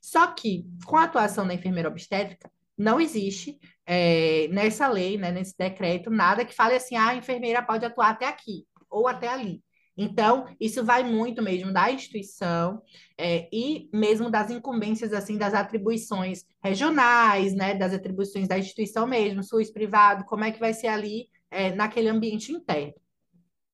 Só 0.00 0.28
que, 0.28 0.64
com 0.86 0.96
a 0.96 1.04
atuação 1.04 1.46
da 1.46 1.52
enfermeira 1.52 1.88
obstétrica, 1.88 2.50
não 2.76 3.00
existe 3.00 3.58
é, 3.86 4.48
nessa 4.48 4.88
lei, 4.88 5.16
né, 5.16 5.30
nesse 5.30 5.56
decreto, 5.56 6.10
nada 6.10 6.44
que 6.44 6.54
fale 6.54 6.74
assim, 6.74 6.96
ah, 6.96 7.08
a 7.08 7.16
enfermeira 7.16 7.62
pode 7.62 7.84
atuar 7.84 8.10
até 8.10 8.26
aqui 8.26 8.66
ou 8.90 9.06
até 9.08 9.28
ali. 9.28 9.62
Então, 9.96 10.46
isso 10.60 10.84
vai 10.84 11.02
muito 11.02 11.42
mesmo 11.42 11.72
da 11.72 11.90
instituição 11.90 12.82
é, 13.16 13.48
e 13.50 13.88
mesmo 13.92 14.30
das 14.30 14.50
incumbências, 14.50 15.12
assim, 15.12 15.38
das 15.38 15.54
atribuições 15.54 16.44
regionais, 16.62 17.54
né, 17.54 17.74
das 17.74 17.94
atribuições 17.94 18.46
da 18.46 18.58
instituição 18.58 19.06
mesmo, 19.06 19.42
SUS 19.42 19.70
privado, 19.70 20.24
como 20.26 20.44
é 20.44 20.52
que 20.52 20.60
vai 20.60 20.74
ser 20.74 20.88
ali 20.88 21.28
é, 21.50 21.74
naquele 21.74 22.08
ambiente 22.08 22.52
interno. 22.52 22.94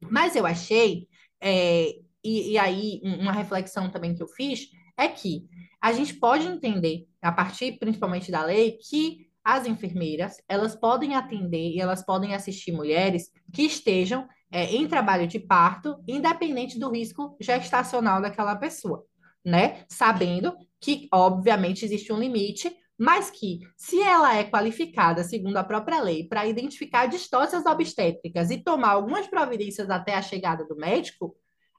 Mas 0.00 0.36
eu 0.36 0.46
achei, 0.46 1.08
é, 1.40 1.88
e, 2.22 2.52
e 2.52 2.58
aí 2.58 3.00
uma 3.02 3.32
reflexão 3.32 3.90
também 3.90 4.14
que 4.14 4.22
eu 4.22 4.28
fiz, 4.28 4.68
é 4.96 5.08
que 5.08 5.48
a 5.80 5.92
gente 5.92 6.14
pode 6.14 6.46
entender, 6.46 7.08
a 7.22 7.30
partir 7.30 7.78
principalmente 7.78 8.30
da 8.30 8.44
lei, 8.44 8.72
que 8.72 9.30
as 9.44 9.66
enfermeiras, 9.66 10.36
elas 10.48 10.74
podem 10.74 11.14
atender 11.14 11.70
e 11.70 11.80
elas 11.80 12.04
podem 12.04 12.34
assistir 12.34 12.72
mulheres 12.72 13.30
que 13.52 13.62
estejam 13.62 14.28
é, 14.50 14.74
em 14.74 14.86
trabalho 14.86 15.26
de 15.26 15.38
parto, 15.38 15.96
independente 16.06 16.78
do 16.78 16.90
risco 16.90 17.36
gestacional 17.40 18.20
daquela 18.20 18.54
pessoa, 18.54 19.04
né? 19.44 19.84
Sabendo 19.88 20.54
que, 20.80 21.08
obviamente, 21.12 21.84
existe 21.84 22.12
um 22.12 22.18
limite, 22.18 22.70
mas 22.98 23.30
que, 23.30 23.60
se 23.76 24.00
ela 24.00 24.36
é 24.36 24.44
qualificada, 24.44 25.24
segundo 25.24 25.56
a 25.56 25.64
própria 25.64 26.00
lei, 26.00 26.28
para 26.28 26.46
identificar 26.46 27.06
distócias 27.06 27.66
obstétricas 27.66 28.50
e 28.50 28.58
tomar 28.62 28.90
algumas 28.90 29.26
providências 29.26 29.90
até 29.90 30.14
a 30.14 30.22
chegada 30.22 30.64
do 30.64 30.76
médico, 30.76 31.34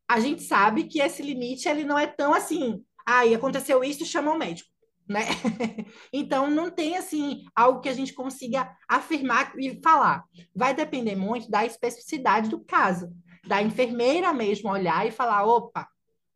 a 0.08 0.20
gente 0.20 0.42
sabe 0.42 0.84
que 0.86 1.00
esse 1.00 1.22
limite 1.22 1.70
ele 1.70 1.86
não 1.86 1.98
é 1.98 2.08
tão 2.08 2.34
assim, 2.34 2.84
aí 3.06 3.34
ah, 3.34 3.38
aconteceu 3.38 3.84
isso, 3.84 4.06
chama 4.06 4.34
o 4.34 4.38
médico 4.38 4.73
né? 5.08 5.22
Então, 6.12 6.50
não 6.50 6.70
tem, 6.70 6.98
assim, 6.98 7.44
algo 7.56 7.82
que 7.82 7.90
a 7.90 7.94
gente 7.94 8.14
consiga 8.14 8.76
afirmar 8.88 9.54
e 9.58 9.82
falar. 9.82 10.24
Vai 10.56 10.74
depender 10.74 11.16
muito 11.16 11.50
da 11.50 11.66
especificidade 11.66 12.50
do 12.50 12.60
caso, 12.60 13.12
da 13.46 13.62
enfermeira 13.62 14.34
mesmo 14.34 14.70
olhar 14.70 15.06
e 15.08 15.12
falar, 15.12 15.46
opa, 15.46 15.88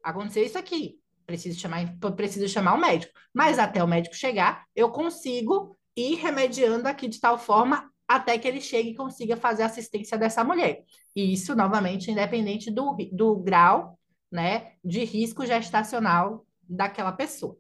aconteceu 0.04 0.44
isso 0.44 0.58
aqui, 0.58 1.00
preciso 1.26 1.60
chamar, 1.60 1.86
preciso 2.16 2.48
chamar 2.48 2.74
o 2.74 2.80
médico. 2.80 3.14
Mas 3.34 3.60
até 3.60 3.84
o 3.84 3.88
médico 3.88 4.16
chegar, 4.16 4.66
eu 4.76 4.90
consigo 4.90 5.78
ir 5.96 6.16
remediando 6.16 6.88
aqui 6.88 7.08
de 7.08 7.20
tal 7.20 7.38
forma 7.38 7.90
até 8.08 8.38
que 8.38 8.48
ele 8.48 8.62
chegue 8.62 8.92
e 8.92 8.96
consiga 8.96 9.36
fazer 9.36 9.64
assistência 9.64 10.18
dessa 10.18 10.44
mulher. 10.44 10.84
E 11.16 11.34
isso, 11.34 11.56
novamente, 11.56 12.10
independente 12.10 12.72
do, 12.72 12.96
do 13.12 13.36
grau 13.36 14.00
né, 14.32 14.74
de 14.84 15.04
risco 15.04 15.46
gestacional 15.46 16.46
daquela 16.62 17.12
pessoa. 17.12 17.58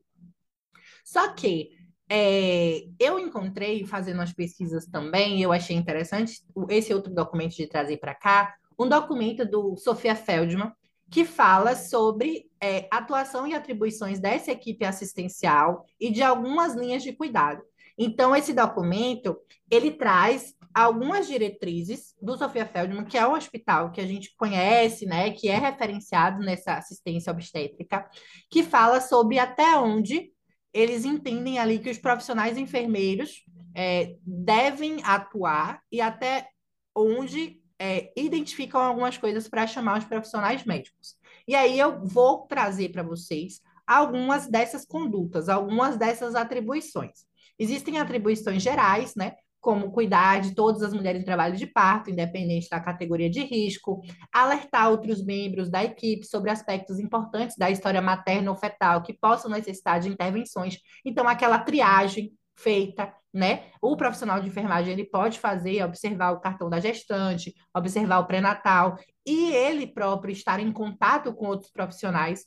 Só 1.08 1.30
que 1.30 1.70
é, 2.10 2.84
eu 3.00 3.18
encontrei, 3.18 3.86
fazendo 3.86 4.22
as 4.22 4.34
pesquisas 4.34 4.86
também, 4.86 5.42
eu 5.42 5.54
achei 5.54 5.74
interessante 5.74 6.42
esse 6.70 6.94
outro 6.94 7.14
documento 7.14 7.56
de 7.56 7.66
trazer 7.66 7.96
para 7.96 8.14
cá, 8.14 8.54
um 8.78 8.90
documento 8.90 9.46
do 9.46 9.78
Sofia 9.78 10.18
Feldman, 10.18 10.70
que 11.10 11.24
fala 11.24 11.78
sobre 11.78 12.52
é, 12.62 12.90
atuação 12.92 13.48
e 13.48 13.56
atribuições 13.56 14.20
dessa 14.20 14.52
equipe 14.52 14.84
assistencial 14.84 15.86
e 15.98 16.12
de 16.12 16.22
algumas 16.22 16.76
linhas 16.76 17.04
de 17.04 17.14
cuidado. 17.14 17.64
Então, 17.98 18.36
esse 18.36 18.52
documento, 18.52 19.38
ele 19.72 19.92
traz 19.92 20.54
algumas 20.74 21.26
diretrizes 21.26 22.14
do 22.22 22.38
Sofia 22.38 22.66
Feldman, 22.66 23.06
que 23.06 23.18
é 23.18 23.26
o 23.26 23.34
hospital 23.34 23.94
que 23.94 24.02
a 24.02 24.06
gente 24.06 24.36
conhece, 24.36 25.06
né, 25.06 25.32
que 25.32 25.48
é 25.48 25.58
referenciado 25.58 26.44
nessa 26.44 26.74
assistência 26.74 27.32
obstétrica, 27.32 28.06
que 28.52 28.62
fala 28.62 29.00
sobre 29.00 29.40
até 29.40 29.78
onde 29.78 30.36
eles 30.78 31.06
entendem 31.06 31.58
ali 31.58 31.80
que 31.80 31.90
os 31.90 31.98
profissionais 31.98 32.56
enfermeiros 32.56 33.44
é, 33.74 34.16
devem 34.24 35.04
atuar 35.04 35.82
e 35.92 36.00
até 36.00 36.48
onde 36.96 37.60
é, 37.80 38.12
identificam 38.16 38.80
algumas 38.80 39.18
coisas 39.18 39.48
para 39.48 39.66
chamar 39.66 39.98
os 39.98 40.06
profissionais 40.06 40.64
médicos. 40.66 41.16
E 41.48 41.56
aí 41.56 41.80
eu 41.80 42.06
vou 42.06 42.46
trazer 42.46 42.90
para 42.90 43.02
vocês 43.02 43.60
algumas 43.88 44.48
dessas 44.48 44.86
condutas, 44.86 45.50
algumas 45.50 45.98
dessas 45.98 46.36
atribuições. 46.36 47.26
Existem 47.58 47.98
atribuições 47.98 48.62
gerais, 48.62 49.16
né? 49.16 49.36
Como 49.68 49.92
cuidar 49.92 50.40
de 50.40 50.56
todas 50.56 50.82
as 50.82 50.94
mulheres 50.94 51.22
em 51.22 51.26
trabalho 51.26 51.58
de 51.58 51.68
parto, 51.68 52.10
independente 52.10 52.70
da 52.70 52.80
categoria 52.80 53.30
de 53.30 53.44
risco, 53.44 54.02
alertar 54.32 54.90
outros 54.90 55.22
membros 55.22 55.70
da 55.70 55.84
equipe 55.84 56.26
sobre 56.26 56.50
aspectos 56.50 57.00
importantes 57.00 57.58
da 57.58 57.70
história 57.70 58.02
materna 58.02 58.50
ou 58.50 58.56
fetal 58.56 59.04
que 59.04 59.12
possam 59.12 59.52
necessitar 59.52 60.00
de 60.00 60.08
intervenções. 60.08 60.78
Então, 61.04 61.28
aquela 61.28 61.60
triagem 61.60 62.32
feita, 62.56 63.14
né? 63.34 63.66
O 63.82 63.98
profissional 63.98 64.40
de 64.40 64.48
enfermagem 64.48 64.94
ele 64.94 65.04
pode 65.04 65.38
fazer, 65.38 65.84
observar 65.84 66.32
o 66.32 66.40
cartão 66.40 66.70
da 66.70 66.80
gestante, 66.80 67.54
observar 67.76 68.20
o 68.20 68.26
pré-natal 68.26 68.98
e 69.26 69.52
ele 69.52 69.86
próprio 69.86 70.32
estar 70.32 70.62
em 70.62 70.72
contato 70.72 71.34
com 71.34 71.46
outros 71.46 71.70
profissionais. 71.70 72.46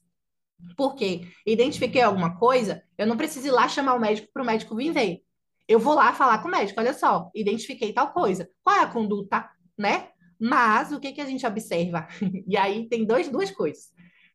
Porque 0.74 1.28
identifiquei 1.46 2.00
alguma 2.00 2.38
coisa, 2.38 2.82
eu 2.96 3.06
não 3.06 3.18
preciso 3.18 3.48
ir 3.48 3.50
lá 3.50 3.68
chamar 3.68 3.92
o 3.92 4.00
médico 4.00 4.28
para 4.32 4.42
o 4.42 4.46
médico 4.46 4.74
vir 4.74 4.90
ver 4.90 5.22
eu 5.70 5.78
vou 5.78 5.94
lá 5.94 6.12
falar 6.12 6.38
com 6.38 6.48
o 6.48 6.50
médico, 6.50 6.80
olha 6.80 6.92
só, 6.92 7.30
identifiquei 7.32 7.92
tal 7.92 8.12
coisa. 8.12 8.50
Qual 8.60 8.74
é 8.74 8.80
a 8.80 8.88
conduta, 8.88 9.48
né? 9.78 10.08
Mas 10.36 10.90
o 10.90 10.98
que, 10.98 11.12
que 11.12 11.20
a 11.20 11.24
gente 11.24 11.46
observa? 11.46 12.08
e 12.48 12.56
aí 12.56 12.88
tem 12.88 13.04
dois, 13.04 13.28
duas 13.28 13.52
coisas. 13.52 13.84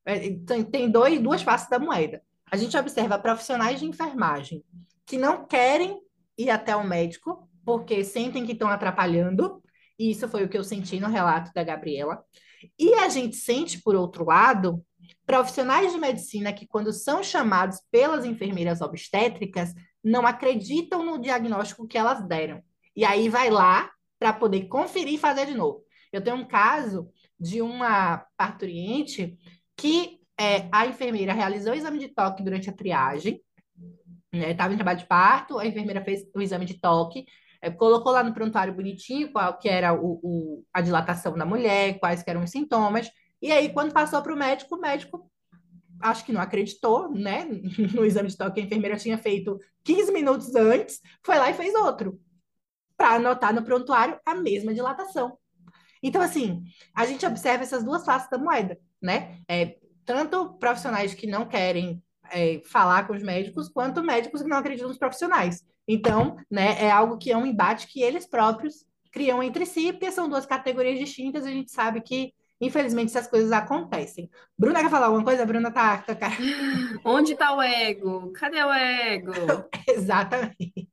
É, 0.06 0.30
tem 0.72 0.90
dois, 0.90 1.20
duas 1.20 1.42
faces 1.42 1.68
da 1.68 1.78
moeda. 1.78 2.22
A 2.50 2.56
gente 2.56 2.78
observa 2.78 3.20
profissionais 3.20 3.82
de 3.82 3.86
enfermagem 3.86 4.64
que 5.06 5.18
não 5.18 5.46
querem 5.46 6.00
ir 6.38 6.50
até 6.50 6.74
o 6.74 6.88
médico 6.88 7.50
porque 7.66 8.02
sentem 8.06 8.46
que 8.46 8.54
estão 8.54 8.70
atrapalhando. 8.70 9.62
E 10.00 10.12
isso 10.12 10.30
foi 10.30 10.46
o 10.46 10.48
que 10.48 10.58
eu 10.58 10.64
senti 10.64 11.02
no 11.02 11.10
relato 11.10 11.52
da 11.54 11.66
Gabriela. 11.66 12.24
E 12.80 12.94
a 12.94 13.10
gente 13.10 13.36
sente, 13.36 13.82
por 13.82 13.94
outro 13.94 14.24
lado, 14.24 14.82
profissionais 15.26 15.92
de 15.92 15.98
medicina 15.98 16.54
que, 16.54 16.66
quando 16.66 16.94
são 16.94 17.22
chamados 17.22 17.82
pelas 17.92 18.24
enfermeiras 18.24 18.80
obstétricas, 18.80 19.74
não 20.06 20.28
acreditam 20.28 21.04
no 21.04 21.18
diagnóstico 21.18 21.88
que 21.88 21.98
elas 21.98 22.22
deram. 22.28 22.62
E 22.96 23.04
aí 23.04 23.28
vai 23.28 23.50
lá 23.50 23.90
para 24.20 24.32
poder 24.32 24.68
conferir 24.68 25.16
e 25.16 25.18
fazer 25.18 25.48
de 25.48 25.56
novo. 25.56 25.84
Eu 26.14 26.24
tenho 26.24 26.38
um 26.38 26.48
caso 26.48 27.10
de 27.40 27.60
uma 27.60 28.24
parturiente 28.38 29.36
que 29.76 30.20
é, 30.40 30.70
a 30.72 30.86
enfermeira 30.86 31.34
realizou 31.34 31.74
o 31.74 31.76
exame 31.76 31.98
de 31.98 32.10
toque 32.10 32.44
durante 32.44 32.70
a 32.70 32.74
triagem, 32.74 33.42
estava 34.32 34.70
né, 34.70 34.76
em 34.76 34.78
trabalho 34.78 35.00
de 35.00 35.08
parto, 35.08 35.58
a 35.58 35.66
enfermeira 35.66 36.04
fez 36.04 36.24
o 36.36 36.42
exame 36.42 36.66
de 36.66 36.80
toque, 36.80 37.26
é, 37.62 37.72
colocou 37.72 38.12
lá 38.12 38.24
no 38.24 38.34
prontuário 38.34 38.74
bonitinho 38.74 39.32
qual 39.32 39.58
que 39.58 39.68
era 39.68 39.94
o, 39.94 40.20
o, 40.22 40.64
a 40.72 40.82
dilatação 40.82 41.34
da 41.36 41.46
mulher, 41.46 42.00
quais 42.00 42.24
eram 42.28 42.44
os 42.44 42.52
sintomas, 42.52 43.10
e 43.42 43.52
aí 43.52 43.74
quando 43.74 43.92
passou 43.92 44.22
para 44.22 44.34
o 44.34 44.38
médico, 44.38 44.76
o 44.76 44.80
médico 44.80 45.30
acho 46.02 46.26
que 46.26 46.34
não 46.34 46.42
acreditou, 46.42 47.12
né, 47.12 47.46
no 47.94 48.06
exame 48.06 48.30
de 48.30 48.38
toque 48.38 48.56
que 48.56 48.62
a 48.62 48.64
enfermeira 48.64 48.98
tinha 48.98 49.18
feito 49.18 49.60
15 49.84 50.12
minutos 50.12 50.56
antes, 50.56 51.02
foi 51.24 51.38
lá 51.38 51.50
e 51.50 51.54
fez 51.54 51.74
outro, 51.76 52.20
para 52.98 53.16
anotar 53.16 53.54
no 53.54 53.64
prontuário 53.64 54.20
a 54.26 54.36
mesma 54.36 54.74
dilatação. 54.74 55.38
Então, 56.02 56.22
assim, 56.22 56.64
a 56.94 57.06
gente 57.06 57.26
observa 57.26 57.64
essas 57.64 57.84
duas 57.84 58.06
faces 58.06 58.30
da 58.30 58.38
moeda, 58.38 58.78
né? 59.02 59.40
É, 59.48 59.78
tanto 60.06 60.54
profissionais 60.60 61.14
que 61.14 61.26
não 61.26 61.48
querem 61.48 62.02
é, 62.32 62.62
falar 62.66 63.08
com 63.08 63.14
os 63.16 63.24
médicos, 63.24 63.70
quanto 63.70 64.04
médicos 64.04 64.42
que 64.42 64.48
não 64.48 64.58
acreditam 64.58 64.88
nos 64.88 64.98
profissionais. 64.98 65.64
Então, 65.88 66.38
né, 66.50 66.82
é 66.84 66.92
algo 66.92 67.18
que 67.18 67.32
é 67.32 67.38
um 67.38 67.46
embate 67.46 67.88
que 67.88 68.02
eles 68.02 68.28
próprios 68.28 68.86
criam 69.12 69.42
entre 69.42 69.66
si, 69.66 69.92
porque 69.92 70.12
são 70.12 70.28
duas 70.28 70.46
categorias 70.46 71.00
distintas, 71.00 71.46
a 71.46 71.50
gente 71.50 71.72
sabe 71.72 72.02
que 72.02 72.34
Infelizmente, 72.60 73.10
essas 73.10 73.28
coisas 73.28 73.52
acontecem. 73.52 74.30
Bruna 74.58 74.82
quer 74.82 74.90
falar 74.90 75.08
alguma 75.08 75.24
coisa? 75.24 75.46
Bruna 75.46 75.72
tá, 75.72 75.98
tá, 75.98 76.16
tá. 76.16 76.30
Onde 77.04 77.36
tá 77.36 77.56
o 77.56 77.62
ego? 77.62 78.32
Cadê 78.32 78.64
o 78.64 78.72
ego? 78.72 79.34
Exatamente. 79.88 80.90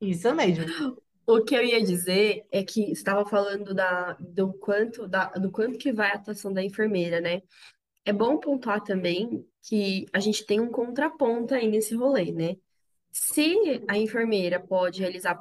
Isso 0.00 0.34
mesmo. 0.34 0.66
O 1.26 1.42
que 1.42 1.56
eu 1.56 1.62
ia 1.64 1.82
dizer 1.82 2.46
é 2.52 2.62
que 2.62 2.92
estava 2.92 3.24
falando 3.24 3.74
da, 3.74 4.12
do 4.20 4.52
quanto 4.52 5.08
da, 5.08 5.26
do 5.30 5.50
quanto 5.50 5.78
que 5.78 5.92
vai 5.92 6.10
a 6.10 6.14
atuação 6.14 6.52
da 6.52 6.62
enfermeira, 6.62 7.20
né? 7.20 7.42
É 8.04 8.12
bom 8.12 8.38
pontuar 8.38 8.80
também 8.82 9.44
que 9.62 10.06
a 10.12 10.20
gente 10.20 10.46
tem 10.46 10.60
um 10.60 10.70
contraponto 10.70 11.54
aí 11.54 11.66
nesse 11.66 11.94
rolê, 11.96 12.30
né? 12.30 12.56
Se 13.10 13.82
a 13.88 13.98
enfermeira 13.98 14.60
pode 14.60 15.00
realizar 15.00 15.36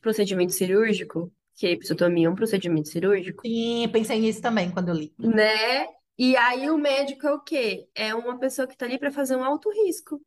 procedimento 0.00 0.52
cirúrgico, 0.52 1.32
que 1.54 1.66
a 1.66 1.70
episiotomia 1.70 2.26
é 2.26 2.30
um 2.30 2.34
procedimento 2.34 2.88
cirúrgico. 2.88 3.42
Sim, 3.46 3.88
pensei 3.92 4.18
nisso 4.20 4.42
também 4.42 4.70
quando 4.70 4.88
eu 4.88 4.94
li. 4.94 5.12
Né? 5.18 5.86
E 6.18 6.36
aí 6.36 6.70
o 6.70 6.78
médico 6.78 7.26
é 7.26 7.32
o 7.32 7.40
quê? 7.40 7.88
É 7.94 8.14
uma 8.14 8.38
pessoa 8.38 8.66
que 8.66 8.74
está 8.74 8.86
ali 8.86 8.98
para 8.98 9.10
fazer 9.10 9.36
um 9.36 9.44
alto 9.44 9.70
risco. 9.70 10.20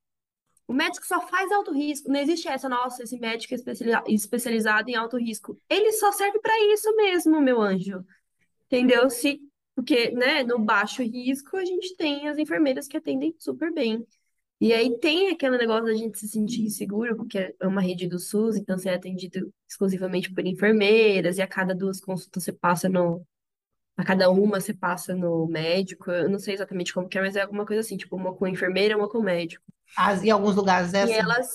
O 0.68 0.74
médico 0.74 1.06
só 1.06 1.26
faz 1.26 1.50
alto 1.52 1.72
risco. 1.72 2.10
Não 2.10 2.20
existe 2.20 2.48
essa, 2.48 2.68
nossa, 2.68 3.04
esse 3.04 3.18
médico 3.18 3.54
é 3.54 4.12
especializado 4.12 4.90
em 4.90 4.96
alto 4.96 5.18
risco. 5.18 5.58
Ele 5.70 5.94
só 5.94 6.12
serve 6.12 6.40
para 6.40 6.54
isso 6.74 6.94
mesmo, 6.96 7.40
meu 7.42 7.62
anjo. 7.62 8.04
Entendeu? 8.66 9.10
Se, 9.10 9.40
porque, 9.74 10.12
né, 10.12 10.44
no 10.44 10.60
baixo 10.60 11.02
risco, 11.04 11.56
a 11.56 11.64
gente 11.64 11.96
tem 11.96 12.28
as 12.28 12.38
enfermeiras 12.38 12.86
que 12.88 12.98
atendem 12.98 13.34
super 13.40 13.74
bem. 13.74 14.06
E 14.60 14.74
aí 14.74 14.98
tem 15.00 15.30
aquele 15.30 15.58
negócio 15.58 15.86
da 15.86 15.94
gente 15.94 16.18
se 16.18 16.28
sentir 16.28 16.64
inseguro, 16.64 17.16
porque 17.16 17.56
é 17.60 17.68
uma 17.68 17.82
rede 17.82 18.08
do 18.08 18.20
SUS, 18.20 18.56
então 18.58 18.78
você 18.78 18.90
é 18.90 18.96
atendido 18.96 19.54
exclusivamente 19.70 20.34
por 20.34 20.46
enfermeiras, 20.46 21.38
e 21.38 21.42
a 21.42 21.48
cada 21.48 21.76
duas 21.76 22.00
consultas 22.02 22.44
você 22.44 22.54
passa 22.54 22.90
no. 22.90 23.24
A 23.98 24.06
cada 24.06 24.30
uma 24.32 24.60
você 24.62 24.74
passa 24.74 25.16
no 25.16 25.48
médico. 25.48 26.12
Eu 26.12 26.30
não 26.30 26.40
sei 26.40 26.56
exatamente 26.56 26.94
como 26.94 27.10
que 27.10 27.18
é, 27.18 27.22
mas 27.22 27.36
é 27.36 27.42
alguma 27.42 27.66
coisa 27.66 27.82
assim, 27.82 27.98
tipo, 27.98 28.16
uma 28.16 28.34
com 28.36 28.48
enfermeira, 28.48 28.98
uma 28.98 29.10
com 29.10 29.22
médico. 29.22 29.64
As, 29.98 30.24
em 30.24 30.30
alguns 30.32 30.56
lugares 30.56 30.94
é 30.94 31.02
E 31.02 31.12
assim. 31.12 31.12
elas, 31.12 31.48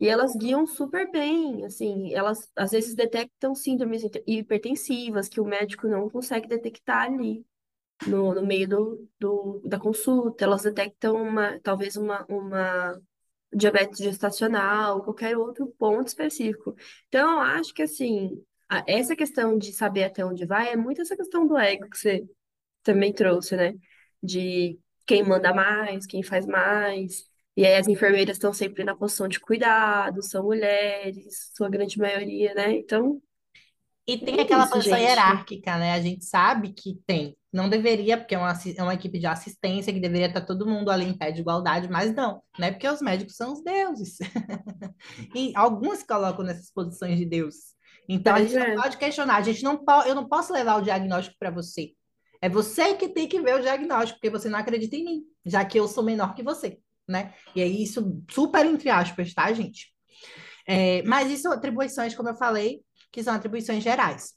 e 0.00 0.08
elas 0.08 0.36
guiam 0.36 0.66
super 0.66 1.10
bem, 1.10 1.64
assim, 1.66 2.14
elas 2.14 2.50
às 2.56 2.72
vezes 2.72 2.94
detectam 2.96 3.54
síndromes 3.54 4.04
hiper- 4.04 4.24
hipertensivas 4.26 5.28
que 5.28 5.40
o 5.40 5.46
médico 5.46 5.88
não 5.88 6.10
consegue 6.10 6.48
detectar 6.48 7.04
ali 7.06 7.46
no, 8.06 8.34
no 8.34 8.46
meio 8.46 8.68
do, 8.68 9.08
do, 9.18 9.60
da 9.64 9.78
consulta. 9.78 10.44
Elas 10.44 10.62
detectam 10.62 11.16
uma, 11.16 11.58
talvez 11.60 11.96
uma, 11.96 12.24
uma 12.28 13.00
diabetes 13.54 13.98
gestacional, 13.98 15.02
qualquer 15.04 15.36
outro 15.36 15.66
ponto 15.78 16.08
específico. 16.08 16.74
Então, 17.08 17.32
eu 17.34 17.40
acho 17.40 17.74
que, 17.74 17.82
assim, 17.82 18.42
a- 18.68 18.84
essa 18.86 19.16
questão 19.16 19.58
de 19.58 19.72
saber 19.72 20.04
até 20.04 20.24
onde 20.24 20.46
vai 20.46 20.70
é 20.72 20.76
muito 20.76 21.00
essa 21.02 21.16
questão 21.16 21.46
do 21.46 21.56
ego 21.58 21.88
que 21.90 21.98
você 21.98 22.26
também 22.82 23.12
trouxe, 23.12 23.56
né? 23.56 23.74
De 24.22 24.78
quem 25.06 25.22
manda 25.24 25.52
mais, 25.54 26.06
quem 26.06 26.22
faz 26.22 26.46
mais. 26.46 27.24
E 27.56 27.66
aí 27.66 27.76
as 27.76 27.88
enfermeiras 27.88 28.36
estão 28.36 28.52
sempre 28.52 28.84
na 28.84 28.96
posição 28.96 29.28
de 29.28 29.40
cuidado, 29.40 30.22
são 30.22 30.44
mulheres, 30.44 31.50
sua 31.56 31.68
grande 31.68 31.98
maioria, 31.98 32.54
né? 32.54 32.72
Então, 32.72 33.20
E 34.08 34.16
tem 34.16 34.38
é 34.38 34.40
aquela 34.40 34.64
isso, 34.64 34.72
posição 34.72 34.96
gente. 34.96 35.06
hierárquica, 35.06 35.76
né? 35.76 35.92
A 35.92 36.00
gente 36.00 36.24
sabe 36.24 36.72
que 36.72 36.98
tem. 37.06 37.36
Não 37.52 37.68
deveria, 37.68 38.16
porque 38.16 38.34
é 38.34 38.38
uma, 38.38 38.52
é 38.76 38.82
uma 38.82 38.94
equipe 38.94 39.18
de 39.18 39.26
assistência 39.26 39.92
que 39.92 40.00
deveria 40.00 40.28
estar 40.28 40.40
todo 40.40 40.66
mundo 40.66 40.90
ali 40.90 41.04
em 41.04 41.16
pé 41.16 41.30
de 41.30 41.42
igualdade, 41.42 41.90
mas 41.90 42.14
não, 42.14 42.42
né? 42.58 42.70
Porque 42.70 42.88
os 42.88 43.02
médicos 43.02 43.36
são 43.36 43.52
os 43.52 43.62
deuses. 43.62 44.16
E 45.34 45.52
alguns 45.54 46.02
colocam 46.02 46.44
nessas 46.44 46.70
posições 46.72 47.18
de 47.18 47.24
Deus. 47.24 47.54
Então 48.08 48.34
a 48.34 48.42
gente 48.42 48.54
não 48.54 48.66
é, 48.66 48.74
pode 48.74 48.96
questionar, 48.96 49.36
a 49.36 49.42
gente 49.42 49.62
não 49.62 49.76
pode, 49.76 50.08
eu 50.08 50.14
não 50.14 50.26
posso 50.26 50.52
levar 50.52 50.76
o 50.76 50.80
diagnóstico 50.80 51.36
para 51.38 51.50
você. 51.50 51.92
É 52.40 52.48
você 52.48 52.94
que 52.94 53.08
tem 53.08 53.28
que 53.28 53.40
ver 53.40 53.56
o 53.56 53.60
diagnóstico, 53.60 54.18
porque 54.18 54.30
você 54.30 54.48
não 54.48 54.58
acredita 54.58 54.96
em 54.96 55.04
mim, 55.04 55.22
já 55.44 55.64
que 55.64 55.78
eu 55.78 55.86
sou 55.86 56.02
menor 56.02 56.34
que 56.34 56.42
você, 56.42 56.78
né? 57.06 57.34
E 57.54 57.62
aí 57.62 57.82
isso 57.82 58.22
super 58.30 58.64
entre 58.64 58.88
aspas, 58.88 59.34
tá, 59.34 59.52
gente? 59.52 59.92
É, 60.66 61.02
mas 61.02 61.30
isso 61.30 61.42
são 61.42 61.52
atribuições, 61.52 62.14
como 62.14 62.30
eu 62.30 62.34
falei, 62.34 62.82
que 63.10 63.22
são 63.22 63.34
atribuições 63.34 63.82
gerais. 63.82 64.34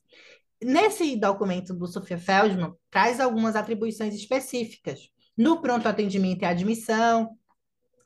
Nesse 0.62 1.16
documento 1.16 1.74
do 1.74 1.88
Sofia 1.88 2.18
Feldman, 2.18 2.74
traz 2.90 3.20
algumas 3.20 3.56
atribuições 3.56 4.14
específicas. 4.14 5.10
No 5.36 5.62
pronto 5.62 5.88
atendimento 5.88 6.44
e 6.44 6.46
admissão, 6.46 7.36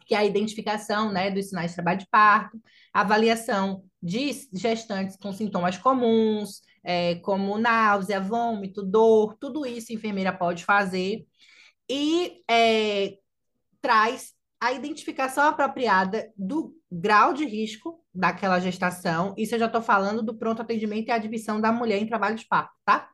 que 0.06 0.16
é 0.16 0.20
a 0.20 0.26
identificação 0.26 1.12
né, 1.12 1.32
dos 1.32 1.50
sinais 1.50 1.72
de 1.72 1.76
trabalho 1.76 2.00
de 2.00 2.08
parto, 2.08 2.62
avaliação 2.94 3.84
de 4.02 4.32
gestantes 4.54 5.18
com 5.18 5.34
sintomas 5.34 5.78
comuns, 5.78 6.62
é, 6.84 7.16
como 7.16 7.58
náusea, 7.58 8.22
vômito, 8.22 8.84
dor, 8.84 9.36
tudo 9.40 9.66
isso 9.66 9.92
a 9.92 9.96
enfermeira 9.96 10.32
pode 10.32 10.64
fazer. 10.64 11.26
E 11.90 12.44
é, 12.50 13.18
traz 13.82 14.34
a 14.60 14.72
identificação 14.72 15.48
apropriada 15.48 16.32
do 16.38 16.74
grau 16.96 17.34
de 17.34 17.46
risco 17.46 18.02
daquela 18.14 18.60
gestação. 18.60 19.34
Isso 19.38 19.56
eu 19.56 19.60
já 19.60 19.66
estou 19.66 19.82
falando 19.82 20.24
do 20.24 20.38
pronto 20.38 20.62
atendimento 20.62 21.10
e 21.10 21.12
admissão 21.12 21.60
da 21.60 21.72
mulher 21.72 22.02
em 22.02 22.08
trabalho 22.08 22.36
de 22.36 22.48
parto, 22.48 22.74
tá? 22.86 23.10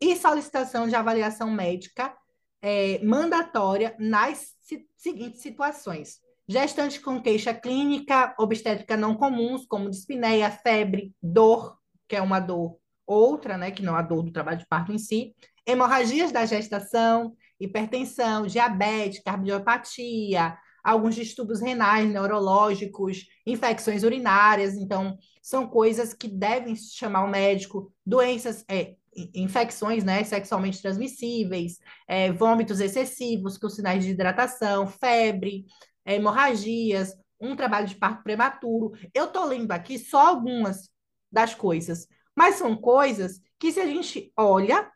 E 0.00 0.16
solicitação 0.16 0.88
de 0.88 0.94
avaliação 0.94 1.50
médica 1.50 2.14
é, 2.62 2.98
mandatória 3.04 3.94
nas 3.98 4.54
si 4.60 4.86
seguintes 4.96 5.42
situações. 5.42 6.18
Gestantes 6.48 6.98
com 6.98 7.20
queixa 7.20 7.52
clínica 7.52 8.34
obstétrica 8.38 8.96
não 8.96 9.14
comuns, 9.14 9.66
como 9.66 9.90
dispneia, 9.90 10.50
febre, 10.50 11.12
dor, 11.22 11.76
que 12.08 12.16
é 12.16 12.22
uma 12.22 12.40
dor 12.40 12.78
outra, 13.06 13.56
né, 13.56 13.70
que 13.70 13.82
não 13.82 13.94
a 13.94 14.02
dor 14.02 14.22
do 14.22 14.32
trabalho 14.32 14.58
de 14.58 14.66
parto 14.66 14.92
em 14.92 14.98
si, 14.98 15.34
hemorragias 15.64 16.32
da 16.32 16.44
gestação, 16.44 17.36
hipertensão, 17.60 18.46
diabetes, 18.46 19.22
cardiopatia, 19.22 20.56
alguns 20.86 21.16
distúrbios 21.16 21.60
renais, 21.60 22.08
neurológicos, 22.08 23.26
infecções 23.44 24.04
urinárias. 24.04 24.74
Então, 24.74 25.18
são 25.42 25.66
coisas 25.66 26.14
que 26.14 26.28
devem 26.28 26.76
chamar 26.76 27.24
o 27.24 27.28
médico, 27.28 27.92
doenças, 28.04 28.64
é, 28.68 28.94
infecções 29.34 30.04
né, 30.04 30.22
sexualmente 30.22 30.80
transmissíveis, 30.80 31.80
é, 32.06 32.30
vômitos 32.30 32.78
excessivos, 32.78 33.58
com 33.58 33.68
sinais 33.68 34.04
de 34.04 34.12
hidratação, 34.12 34.86
febre, 34.86 35.64
é, 36.04 36.14
hemorragias, 36.14 37.12
um 37.40 37.56
trabalho 37.56 37.88
de 37.88 37.96
parto 37.96 38.22
prematuro. 38.22 38.92
Eu 39.12 39.24
estou 39.24 39.44
lendo 39.44 39.72
aqui 39.72 39.98
só 39.98 40.28
algumas 40.28 40.88
das 41.32 41.52
coisas, 41.52 42.06
mas 42.32 42.54
são 42.54 42.76
coisas 42.76 43.40
que, 43.58 43.72
se 43.72 43.80
a 43.80 43.86
gente 43.86 44.32
olha, 44.36 44.88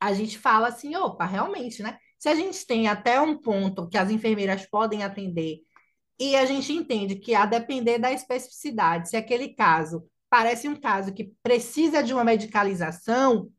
a 0.00 0.12
gente 0.12 0.38
fala 0.38 0.68
assim, 0.68 0.94
opa, 0.94 1.24
realmente, 1.24 1.82
né? 1.82 1.98
Se 2.18 2.28
a 2.28 2.34
gente 2.34 2.66
tem 2.66 2.88
até 2.88 3.20
um 3.20 3.38
ponto 3.38 3.88
que 3.88 3.98
as 3.98 4.10
enfermeiras 4.10 4.66
podem 4.66 5.02
atender 5.02 5.60
e 6.18 6.34
a 6.34 6.46
gente 6.46 6.72
entende 6.72 7.16
que, 7.16 7.34
a 7.34 7.44
depender 7.44 7.98
da 7.98 8.10
especificidade, 8.12 9.10
se 9.10 9.16
aquele 9.16 9.54
caso 9.54 10.08
parece 10.30 10.68
um 10.68 10.76
caso 10.76 11.12
que 11.12 11.32
precisa 11.42 12.02
de 12.02 12.12
uma 12.12 12.24
medicalização, 12.24 13.50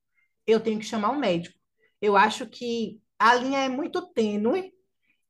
eu 0.46 0.60
tenho 0.60 0.80
que 0.80 0.86
chamar 0.86 1.12
um 1.12 1.20
médico. 1.20 1.58
Eu 2.02 2.18
acho 2.18 2.48
que 2.48 3.00
a 3.20 3.36
linha 3.36 3.60
é 3.60 3.70
muito 3.70 4.08
tênue 4.14 4.74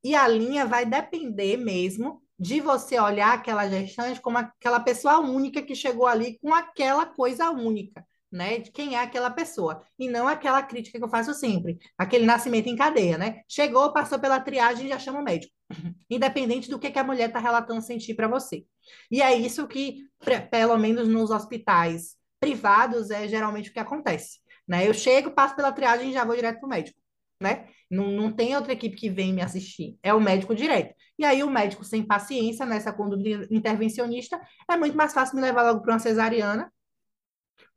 e 0.04 0.16
a 0.16 0.28
linha 0.28 0.66
vai 0.66 0.86
depender 0.86 1.58
mesmo 1.58 2.22
de 2.40 2.62
você 2.62 3.00
olhar 3.00 3.34
aquela 3.34 3.68
gestante 3.68 4.22
como 4.22 4.38
aquela 4.38 4.80
pessoa 4.80 5.20
única 5.20 5.62
que 5.62 5.76
chegou 5.76 6.06
ali 6.06 6.38
com 6.40 6.54
aquela 6.54 7.06
coisa 7.06 7.50
única, 7.50 8.07
né? 8.32 8.60
De 8.60 8.72
quem 8.72 8.96
é 8.96 9.02
aquela 9.02 9.30
pessoa. 9.30 9.84
E 9.98 10.10
não 10.10 10.28
aquela 10.28 10.62
crítica 10.62 10.98
que 10.98 11.04
eu 11.04 11.10
faço 11.10 11.34
sempre, 11.34 11.78
aquele 11.98 12.26
nascimento 12.26 12.68
em 12.68 12.76
cadeia, 12.76 13.18
né? 13.18 13.42
Chegou, 13.48 13.94
passou 13.94 14.20
pela 14.20 14.40
triagem 14.40 14.86
e 14.86 14.90
já 14.90 15.00
chama 15.00 15.20
o 15.20 15.24
médico. 15.24 15.54
Independente 16.10 16.70
do 16.70 16.80
que, 16.80 16.92
que 16.92 17.00
a 17.00 17.04
mulher 17.04 17.30
está 17.30 17.40
relatando 17.40 17.82
sentir 17.82 18.16
para 18.16 18.28
você. 18.28 18.66
E 19.12 19.22
é 19.22 19.36
isso 19.36 19.68
que, 19.68 20.08
pelo 20.50 20.78
menos 20.78 21.08
nos 21.08 21.32
hospitais 21.32 22.16
privados, 22.40 23.10
é 23.10 23.28
geralmente 23.28 23.70
o 23.70 23.74
que 23.74 23.80
acontece. 23.80 24.40
Né? 24.68 24.88
Eu 24.88 24.94
chego, 24.94 25.32
passo 25.32 25.56
pela 25.56 25.72
triagem 25.72 26.10
e 26.10 26.13
já 26.13 26.24
vou 26.26 26.36
direto 26.36 26.60
para 26.60 26.68
o 26.68 26.70
médico. 26.70 27.00
Né? 27.40 27.68
Não, 27.90 28.12
não 28.12 28.32
tem 28.32 28.56
outra 28.56 28.74
equipe 28.74 28.96
que 28.96 29.10
vem 29.10 29.34
me 29.34 29.42
assistir, 29.42 29.98
é 30.02 30.13
o 30.13 30.20
médico 30.20 30.56
direto. 30.56 30.94
E 31.20 31.26
aí, 31.26 31.44
o 31.44 31.50
médico 31.50 31.84
sem 31.84 32.04
paciência 32.04 32.66
nessa 32.66 32.92
conduta 32.92 33.48
intervencionista, 33.50 34.40
é 34.70 34.78
muito 34.78 34.96
mais 34.96 35.13
fácil 35.13 35.36
me 35.36 35.42
levar 35.42 35.63
logo 35.63 35.82
para 35.82 35.94
uma 35.94 36.00
cesariana, 36.00 36.72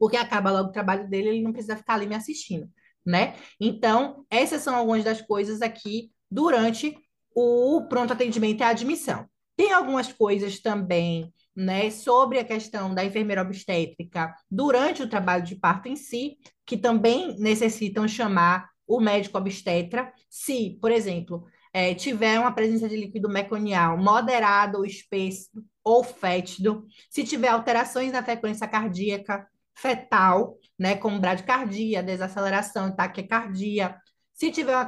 porque 0.01 0.17
acaba 0.17 0.51
logo 0.51 0.71
o 0.71 0.73
trabalho 0.73 1.07
dele, 1.07 1.29
ele 1.29 1.43
não 1.43 1.53
precisa 1.53 1.77
ficar 1.77 1.95
ali 1.95 2.07
me 2.07 2.15
assistindo, 2.15 2.67
né? 3.05 3.35
Então, 3.61 4.25
essas 4.31 4.63
são 4.63 4.75
algumas 4.75 5.05
das 5.05 5.21
coisas 5.21 5.61
aqui 5.61 6.11
durante 6.31 6.97
o 7.35 7.87
pronto 7.87 8.15
atendimento 8.15 8.61
e 8.61 8.63
a 8.63 8.71
admissão. 8.71 9.27
Tem 9.55 9.73
algumas 9.73 10.11
coisas 10.11 10.59
também, 10.59 11.31
né, 11.55 11.91
sobre 11.91 12.39
a 12.39 12.45
questão 12.45 12.95
da 12.95 13.05
enfermeira 13.05 13.43
obstétrica 13.43 14.35
durante 14.51 15.03
o 15.03 15.09
trabalho 15.09 15.45
de 15.45 15.55
parto 15.55 15.87
em 15.87 15.97
si, 15.97 16.39
que 16.65 16.79
também 16.79 17.39
necessitam 17.39 18.09
chamar 18.09 18.71
o 18.87 19.01
médico 19.01 19.37
obstetra, 19.37 20.11
se, 20.31 20.79
por 20.81 20.91
exemplo, 20.91 21.45
é, 21.75 21.95
tiver 21.95 22.41
uma 22.41 22.53
presença 22.53 22.89
de 22.89 22.97
líquido 22.97 23.29
meconial 23.29 23.99
moderado 23.99 24.79
ou 24.79 24.87
espesso 24.87 25.51
ou 25.85 26.03
fétido, 26.03 26.87
se 27.11 27.23
tiver 27.23 27.49
alterações 27.49 28.13
na 28.13 28.23
frequência 28.23 28.67
cardíaca 28.67 29.47
fetal, 29.81 30.59
né, 30.79 30.95
como 30.95 31.19
bradicardia, 31.19 32.03
desaceleração, 32.03 32.95
taquicardia, 32.95 33.97
se 34.33 34.51
tiver 34.51 34.75
uma 34.75 34.87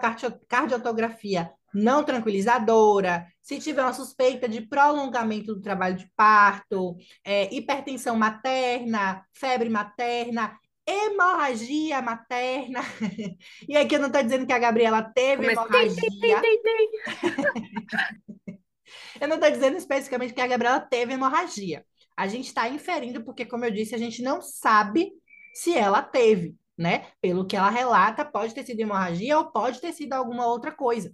cardiotografia 0.48 1.50
não 1.74 2.04
tranquilizadora, 2.04 3.26
se 3.40 3.58
tiver 3.58 3.82
uma 3.82 3.94
suspeita 3.94 4.46
de 4.46 4.60
prolongamento 4.60 5.54
do 5.54 5.60
trabalho 5.60 5.96
de 5.96 6.06
parto, 6.14 6.96
é, 7.24 7.52
hipertensão 7.54 8.14
materna, 8.14 9.24
febre 9.32 9.70
materna, 9.70 10.54
hemorragia 10.86 12.02
materna. 12.02 12.80
E 13.68 13.76
aqui 13.76 13.94
eu 13.94 14.00
não 14.00 14.08
estou 14.08 14.22
dizendo 14.22 14.46
que 14.46 14.52
a 14.52 14.58
Gabriela 14.58 15.02
teve 15.02 15.54
Mas 15.54 15.68
tem, 15.68 15.94
tem, 15.94 16.30
hemorragia. 16.30 16.40
tem, 16.42 16.62
tem. 16.62 16.90
Eu 19.20 19.28
não 19.28 19.36
estou 19.36 19.50
dizendo 19.50 19.76
especificamente 19.76 20.34
que 20.34 20.40
a 20.40 20.46
Gabriela 20.46 20.80
teve 20.80 21.12
hemorragia. 21.12 21.84
A 22.16 22.26
gente 22.26 22.46
está 22.46 22.68
inferindo, 22.68 23.24
porque, 23.24 23.44
como 23.44 23.64
eu 23.64 23.70
disse, 23.70 23.94
a 23.94 23.98
gente 23.98 24.22
não 24.22 24.40
sabe 24.40 25.12
se 25.54 25.74
ela 25.74 26.02
teve, 26.02 26.56
né? 26.76 27.06
Pelo 27.20 27.46
que 27.46 27.56
ela 27.56 27.70
relata, 27.70 28.24
pode 28.24 28.54
ter 28.54 28.64
sido 28.64 28.80
hemorragia 28.80 29.38
ou 29.38 29.50
pode 29.50 29.80
ter 29.80 29.92
sido 29.92 30.12
alguma 30.12 30.46
outra 30.46 30.72
coisa. 30.72 31.12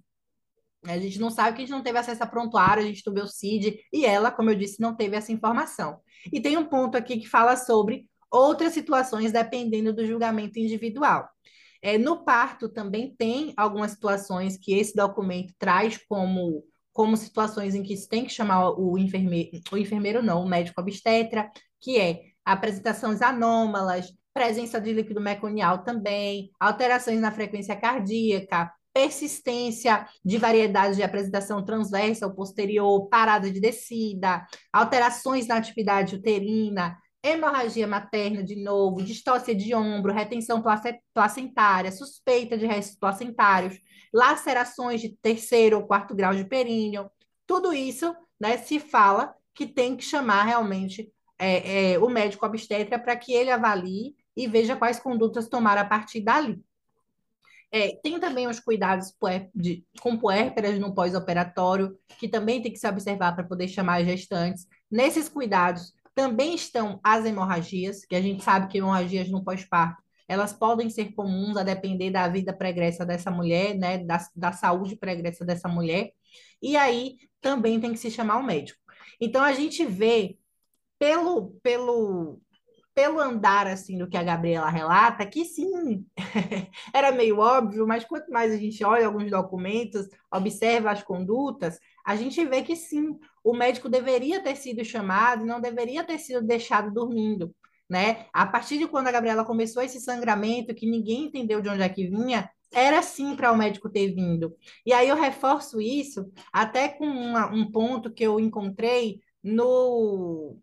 A 0.84 0.98
gente 0.98 1.18
não 1.18 1.30
sabe 1.30 1.56
que 1.56 1.62
a 1.62 1.66
gente 1.66 1.74
não 1.74 1.82
teve 1.82 1.98
acesso 1.98 2.22
a 2.22 2.26
prontuário, 2.26 2.82
a 2.82 2.86
gente 2.86 3.02
não 3.06 3.12
viu 3.12 3.24
o 3.24 3.28
CID, 3.28 3.80
e 3.92 4.06
ela, 4.06 4.30
como 4.30 4.50
eu 4.50 4.54
disse, 4.54 4.80
não 4.80 4.94
teve 4.94 5.16
essa 5.16 5.32
informação. 5.32 6.00
E 6.32 6.40
tem 6.40 6.56
um 6.56 6.66
ponto 6.66 6.96
aqui 6.96 7.18
que 7.18 7.28
fala 7.28 7.56
sobre 7.56 8.08
outras 8.30 8.72
situações 8.72 9.32
dependendo 9.32 9.92
do 9.92 10.06
julgamento 10.06 10.58
individual. 10.58 11.28
É, 11.80 11.96
no 11.96 12.24
parto 12.24 12.68
também 12.68 13.14
tem 13.16 13.52
algumas 13.56 13.92
situações 13.92 14.56
que 14.56 14.74
esse 14.74 14.94
documento 14.94 15.54
traz 15.58 15.98
como, 16.08 16.64
como 16.98 17.16
situações 17.16 17.76
em 17.76 17.82
que 17.84 17.96
se 17.96 18.08
tem 18.08 18.24
que 18.24 18.32
chamar 18.32 18.72
o 18.72 18.98
enfermeiro, 18.98 19.50
o 19.70 19.76
enfermeiro 19.76 20.20
não, 20.20 20.42
o 20.42 20.48
médico 20.48 20.80
obstetra, 20.80 21.48
que 21.80 21.96
é 21.96 22.22
apresentações 22.44 23.22
anômalas, 23.22 24.12
presença 24.34 24.80
de 24.80 24.92
líquido 24.92 25.20
meconial 25.20 25.84
também, 25.84 26.50
alterações 26.58 27.20
na 27.20 27.30
frequência 27.30 27.76
cardíaca, 27.76 28.72
persistência 28.92 30.08
de 30.24 30.38
variedades 30.38 30.96
de 30.96 31.04
apresentação 31.04 31.64
transversa 31.64 32.26
ou 32.26 32.34
posterior, 32.34 33.08
parada 33.08 33.48
de 33.48 33.60
descida, 33.60 34.44
alterações 34.72 35.46
na 35.46 35.56
atividade 35.56 36.16
uterina, 36.16 36.98
hemorragia 37.22 37.86
materna 37.86 38.42
de 38.42 38.56
novo, 38.56 39.02
distócia 39.02 39.54
de 39.54 39.74
ombro, 39.74 40.12
retenção 40.12 40.62
placentária, 41.12 41.90
suspeita 41.90 42.56
de 42.56 42.66
restos 42.66 42.96
placentários, 42.96 43.78
lacerações 44.12 45.00
de 45.00 45.10
terceiro 45.20 45.78
ou 45.78 45.86
quarto 45.86 46.14
grau 46.14 46.34
de 46.34 46.44
períneo, 46.44 47.10
tudo 47.46 47.72
isso 47.72 48.14
né, 48.38 48.56
se 48.58 48.78
fala 48.78 49.34
que 49.54 49.66
tem 49.66 49.96
que 49.96 50.04
chamar 50.04 50.44
realmente 50.44 51.12
é, 51.38 51.92
é, 51.92 51.98
o 51.98 52.08
médico 52.08 52.44
obstetra 52.46 52.98
para 52.98 53.16
que 53.16 53.32
ele 53.32 53.50
avalie 53.50 54.14
e 54.36 54.46
veja 54.46 54.76
quais 54.76 55.00
condutas 55.00 55.48
tomar 55.48 55.78
a 55.78 55.84
partir 55.84 56.20
dali. 56.20 56.62
É, 57.70 57.96
tem 58.02 58.18
também 58.18 58.46
os 58.46 58.60
cuidados 58.60 59.12
de, 59.54 59.84
com 60.00 60.16
puérperas 60.16 60.78
no 60.78 60.94
pós-operatório, 60.94 61.98
que 62.18 62.26
também 62.26 62.62
tem 62.62 62.72
que 62.72 62.78
se 62.78 62.88
observar 62.88 63.34
para 63.34 63.44
poder 63.44 63.68
chamar 63.68 64.00
as 64.00 64.06
gestantes. 64.06 64.66
Nesses 64.90 65.28
cuidados, 65.28 65.92
também 66.18 66.52
estão 66.52 66.98
as 67.04 67.24
hemorragias, 67.24 68.04
que 68.04 68.16
a 68.16 68.20
gente 68.20 68.42
sabe 68.42 68.66
que 68.66 68.78
hemorragias 68.78 69.30
no 69.30 69.44
pós-parto, 69.44 70.02
elas 70.26 70.52
podem 70.52 70.90
ser 70.90 71.12
comuns 71.14 71.56
a 71.56 71.62
depender 71.62 72.10
da 72.10 72.26
vida 72.26 72.52
pregressa 72.52 73.06
dessa 73.06 73.30
mulher, 73.30 73.76
né, 73.76 73.98
da, 73.98 74.18
da 74.34 74.50
saúde 74.50 74.96
pregressa 74.96 75.44
dessa 75.44 75.68
mulher, 75.68 76.10
e 76.60 76.76
aí 76.76 77.18
também 77.40 77.78
tem 77.78 77.92
que 77.92 77.98
se 78.00 78.10
chamar 78.10 78.38
o 78.38 78.42
médico. 78.42 78.80
Então, 79.20 79.44
a 79.44 79.52
gente 79.52 79.86
vê, 79.86 80.36
pelo, 80.98 81.52
pelo, 81.62 82.40
pelo 82.92 83.20
andar 83.20 83.68
assim 83.68 83.96
do 83.96 84.08
que 84.08 84.16
a 84.16 84.24
Gabriela 84.24 84.68
relata, 84.68 85.24
que 85.24 85.44
sim, 85.44 86.04
era 86.92 87.12
meio 87.12 87.38
óbvio, 87.38 87.86
mas 87.86 88.04
quanto 88.04 88.28
mais 88.32 88.52
a 88.52 88.56
gente 88.56 88.84
olha 88.84 89.06
alguns 89.06 89.30
documentos, 89.30 90.08
observa 90.32 90.90
as 90.90 91.00
condutas, 91.00 91.78
a 92.04 92.16
gente 92.16 92.44
vê 92.44 92.62
que 92.62 92.74
sim, 92.74 93.16
o 93.50 93.56
médico 93.56 93.88
deveria 93.88 94.42
ter 94.42 94.56
sido 94.56 94.84
chamado, 94.84 95.46
não 95.46 95.60
deveria 95.60 96.04
ter 96.04 96.18
sido 96.18 96.46
deixado 96.46 96.92
dormindo, 96.92 97.54
né? 97.88 98.26
A 98.32 98.46
partir 98.46 98.76
de 98.78 98.86
quando 98.86 99.08
a 99.08 99.12
Gabriela 99.12 99.44
começou 99.44 99.82
esse 99.82 100.00
sangramento, 100.00 100.74
que 100.74 100.86
ninguém 100.86 101.24
entendeu 101.24 101.62
de 101.62 101.68
onde 101.70 101.82
é 101.82 101.88
que 101.88 102.06
vinha, 102.08 102.50
era 102.70 103.00
sim 103.00 103.34
para 103.34 103.50
o 103.50 103.56
médico 103.56 103.88
ter 103.88 104.14
vindo. 104.14 104.54
E 104.84 104.92
aí 104.92 105.08
eu 105.08 105.16
reforço 105.16 105.80
isso 105.80 106.30
até 106.52 106.88
com 106.88 107.06
uma, 107.06 107.46
um 107.50 107.70
ponto 107.70 108.12
que 108.12 108.22
eu 108.22 108.38
encontrei 108.38 109.20
no 109.42 110.58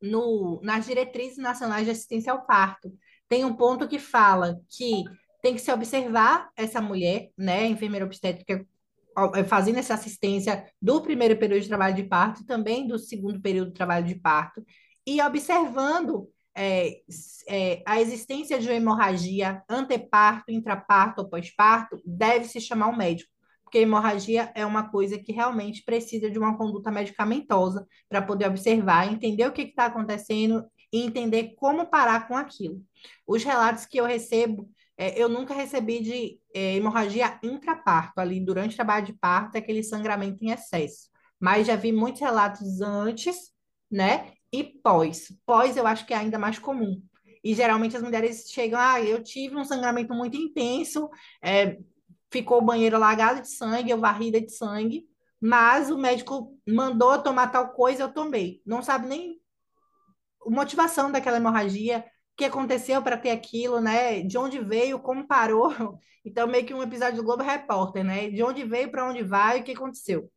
no, 0.00 0.60
nas 0.62 0.86
diretrizes 0.86 1.38
nacionais 1.38 1.84
de 1.84 1.90
assistência 1.90 2.32
ao 2.32 2.46
parto. 2.46 2.90
Tem 3.28 3.44
um 3.44 3.54
ponto 3.54 3.86
que 3.88 3.98
fala 3.98 4.58
que 4.70 5.04
tem 5.42 5.54
que 5.54 5.60
se 5.60 5.72
observar 5.72 6.50
essa 6.56 6.80
mulher, 6.80 7.30
né, 7.36 7.66
enfermeira 7.66 8.06
obstétrica, 8.06 8.66
fazendo 9.46 9.78
essa 9.78 9.94
assistência 9.94 10.64
do 10.80 11.00
primeiro 11.00 11.36
período 11.36 11.62
de 11.62 11.68
trabalho 11.68 11.94
de 11.94 12.04
parto 12.04 12.42
e 12.42 12.46
também 12.46 12.86
do 12.86 12.98
segundo 12.98 13.40
período 13.40 13.68
de 13.68 13.74
trabalho 13.74 14.06
de 14.06 14.14
parto, 14.14 14.64
e 15.06 15.20
observando 15.22 16.28
é, 16.56 16.98
é, 17.48 17.82
a 17.86 18.00
existência 18.00 18.58
de 18.58 18.66
uma 18.68 18.74
hemorragia 18.74 19.62
anteparto, 19.68 20.52
intraparto 20.52 21.22
ou 21.22 21.28
pós-parto, 21.28 22.00
deve 22.04 22.46
se 22.46 22.60
chamar 22.60 22.88
um 22.88 22.96
médico 22.96 23.30
porque 23.70 23.78
hemorragia 23.78 24.50
é 24.56 24.66
uma 24.66 24.90
coisa 24.90 25.16
que 25.16 25.30
realmente 25.30 25.84
precisa 25.84 26.28
de 26.28 26.36
uma 26.36 26.58
conduta 26.58 26.90
medicamentosa 26.90 27.86
para 28.08 28.20
poder 28.20 28.48
observar, 28.48 29.06
entender 29.06 29.46
o 29.46 29.52
que 29.52 29.62
está 29.62 29.86
acontecendo 29.86 30.66
e 30.92 31.04
entender 31.04 31.54
como 31.54 31.86
parar 31.86 32.26
com 32.26 32.36
aquilo. 32.36 32.82
Os 33.24 33.44
relatos 33.44 33.86
que 33.86 33.96
eu 33.96 34.04
recebo, 34.04 34.68
é, 34.68 34.79
eu 35.00 35.28
nunca 35.28 35.54
recebi 35.54 36.00
de 36.00 36.40
é, 36.54 36.76
hemorragia 36.76 37.38
intraparto, 37.42 38.20
ali 38.20 38.38
durante 38.38 38.72
o 38.72 38.76
trabalho 38.76 39.06
de 39.06 39.12
parto, 39.14 39.56
aquele 39.56 39.82
sangramento 39.82 40.44
em 40.44 40.50
excesso. 40.50 41.08
Mas 41.38 41.66
já 41.66 41.76
vi 41.76 41.90
muitos 41.90 42.20
relatos 42.20 42.80
antes, 42.80 43.50
né? 43.90 44.32
E 44.52 44.62
pós. 44.62 45.32
Pós 45.46 45.76
eu 45.76 45.86
acho 45.86 46.06
que 46.06 46.12
é 46.12 46.18
ainda 46.18 46.38
mais 46.38 46.58
comum. 46.58 47.00
E 47.42 47.54
geralmente 47.54 47.96
as 47.96 48.02
mulheres 48.02 48.50
chegam, 48.50 48.78
ah, 48.78 49.00
eu 49.00 49.22
tive 49.22 49.56
um 49.56 49.64
sangramento 49.64 50.12
muito 50.12 50.36
intenso, 50.36 51.08
é, 51.42 51.78
ficou 52.30 52.58
o 52.58 52.64
banheiro 52.64 52.98
lagado 52.98 53.40
de 53.40 53.48
sangue, 53.48 53.90
eu 53.90 53.98
varrida 53.98 54.40
de 54.40 54.54
sangue, 54.54 55.06
mas 55.40 55.90
o 55.90 55.96
médico 55.96 56.54
mandou 56.68 57.22
tomar 57.22 57.48
tal 57.48 57.72
coisa, 57.72 58.02
eu 58.02 58.12
tomei. 58.12 58.60
Não 58.66 58.82
sabe 58.82 59.06
nem 59.06 59.40
motivação 60.46 61.10
daquela 61.10 61.38
hemorragia, 61.38 62.04
que 62.40 62.44
aconteceu 62.46 63.02
para 63.02 63.18
ter 63.18 63.30
aquilo, 63.30 63.80
né? 63.80 64.22
De 64.22 64.38
onde 64.38 64.58
veio, 64.58 64.98
como 64.98 65.26
parou. 65.26 65.70
Então, 66.22 66.46
meio 66.46 66.66
que 66.66 66.74
um 66.74 66.82
episódio 66.82 67.16
do 67.16 67.22
Globo 67.22 67.42
Repórter, 67.42 68.04
né? 68.04 68.28
De 68.28 68.42
onde 68.42 68.62
veio, 68.62 68.90
para 68.90 69.08
onde 69.08 69.22
vai, 69.22 69.60
o 69.60 69.64
que 69.64 69.72
aconteceu. 69.72 70.30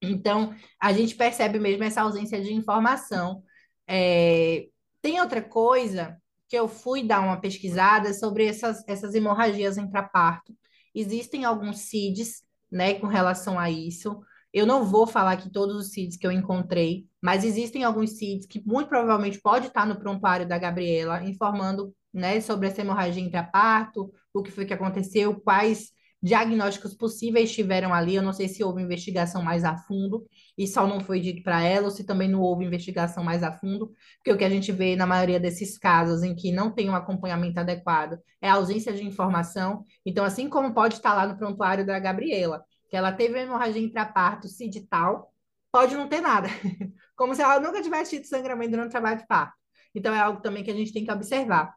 Então, 0.00 0.54
a 0.80 0.94
gente 0.94 1.14
percebe 1.14 1.58
mesmo 1.58 1.84
essa 1.84 2.00
ausência 2.00 2.40
de 2.42 2.54
informação. 2.54 3.42
É... 3.86 4.66
Tem 5.02 5.20
outra 5.20 5.42
coisa 5.42 6.16
que 6.48 6.56
eu 6.56 6.66
fui 6.66 7.02
dar 7.06 7.20
uma 7.20 7.38
pesquisada 7.38 8.14
sobre 8.14 8.46
essas, 8.46 8.82
essas 8.88 9.14
hemorragias 9.14 9.76
intraparto. 9.76 10.56
Existem 10.94 11.44
alguns 11.44 11.80
CIDs, 11.80 12.42
né, 12.72 12.94
com 12.94 13.06
relação 13.06 13.58
a 13.58 13.70
isso. 13.70 14.18
Eu 14.54 14.66
não 14.66 14.84
vou 14.84 15.04
falar 15.04 15.32
aqui 15.32 15.50
todos 15.50 15.74
os 15.74 15.90
CIDs 15.90 16.16
que 16.16 16.24
eu 16.24 16.30
encontrei, 16.30 17.08
mas 17.20 17.42
existem 17.42 17.82
alguns 17.82 18.10
CIDs 18.10 18.46
que 18.46 18.62
muito 18.64 18.88
provavelmente 18.88 19.40
pode 19.40 19.66
estar 19.66 19.84
no 19.84 19.98
prontuário 19.98 20.46
da 20.46 20.56
Gabriela, 20.56 21.24
informando, 21.24 21.92
né, 22.12 22.40
sobre 22.40 22.68
essa 22.68 22.80
hemorragia 22.80 23.20
intraparto, 23.20 24.12
o 24.32 24.44
que 24.44 24.52
foi 24.52 24.64
que 24.64 24.72
aconteceu, 24.72 25.40
quais 25.40 25.90
diagnósticos 26.22 26.94
possíveis 26.94 27.52
tiveram 27.52 27.92
ali. 27.92 28.14
Eu 28.14 28.22
não 28.22 28.32
sei 28.32 28.48
se 28.48 28.62
houve 28.62 28.80
investigação 28.80 29.42
mais 29.42 29.64
a 29.64 29.76
fundo 29.76 30.24
e 30.56 30.68
só 30.68 30.86
não 30.86 31.00
foi 31.00 31.18
dito 31.20 31.42
para 31.42 31.60
ela, 31.62 31.86
ou 31.86 31.90
se 31.90 32.04
também 32.04 32.28
não 32.28 32.40
houve 32.40 32.64
investigação 32.64 33.24
mais 33.24 33.42
a 33.42 33.50
fundo, 33.50 33.90
porque 34.18 34.32
o 34.32 34.38
que 34.38 34.44
a 34.44 34.48
gente 34.48 34.70
vê 34.70 34.94
na 34.94 35.04
maioria 35.04 35.40
desses 35.40 35.76
casos 35.76 36.22
em 36.22 36.32
que 36.32 36.52
não 36.52 36.70
tem 36.70 36.88
um 36.88 36.94
acompanhamento 36.94 37.58
adequado 37.58 38.18
é 38.40 38.48
a 38.48 38.54
ausência 38.54 38.92
de 38.92 39.04
informação. 39.04 39.84
Então, 40.06 40.24
assim 40.24 40.48
como 40.48 40.72
pode 40.72 40.94
estar 40.94 41.12
lá 41.12 41.26
no 41.26 41.36
prontuário 41.36 41.84
da 41.84 41.98
Gabriela, 41.98 42.64
que 42.94 42.98
ela 42.98 43.10
teve 43.10 43.40
hemorragia 43.40 43.82
intraparto 43.82 44.46
tal, 44.88 45.34
pode 45.72 45.96
não 45.96 46.08
ter 46.08 46.20
nada, 46.20 46.48
como 47.16 47.34
se 47.34 47.42
ela 47.42 47.58
nunca 47.58 47.82
tivesse 47.82 48.12
tido 48.12 48.28
sangramento 48.28 48.70
durante 48.70 48.86
o 48.86 48.92
trabalho 48.92 49.18
de 49.18 49.26
parto. 49.26 49.52
Então, 49.92 50.14
é 50.14 50.20
algo 50.20 50.40
também 50.40 50.62
que 50.62 50.70
a 50.70 50.74
gente 50.74 50.92
tem 50.92 51.04
que 51.04 51.10
observar. 51.10 51.74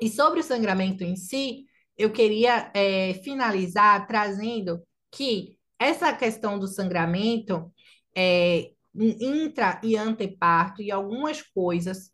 E 0.00 0.08
sobre 0.08 0.40
o 0.40 0.42
sangramento 0.42 1.04
em 1.04 1.14
si, 1.14 1.66
eu 1.96 2.10
queria 2.10 2.68
é, 2.74 3.14
finalizar 3.22 4.08
trazendo 4.08 4.82
que 5.12 5.56
essa 5.78 6.12
questão 6.12 6.58
do 6.58 6.66
sangramento 6.66 7.72
é, 8.12 8.72
intra 8.92 9.80
e 9.84 9.96
anteparto 9.96 10.82
e 10.82 10.90
algumas 10.90 11.42
coisas 11.42 12.10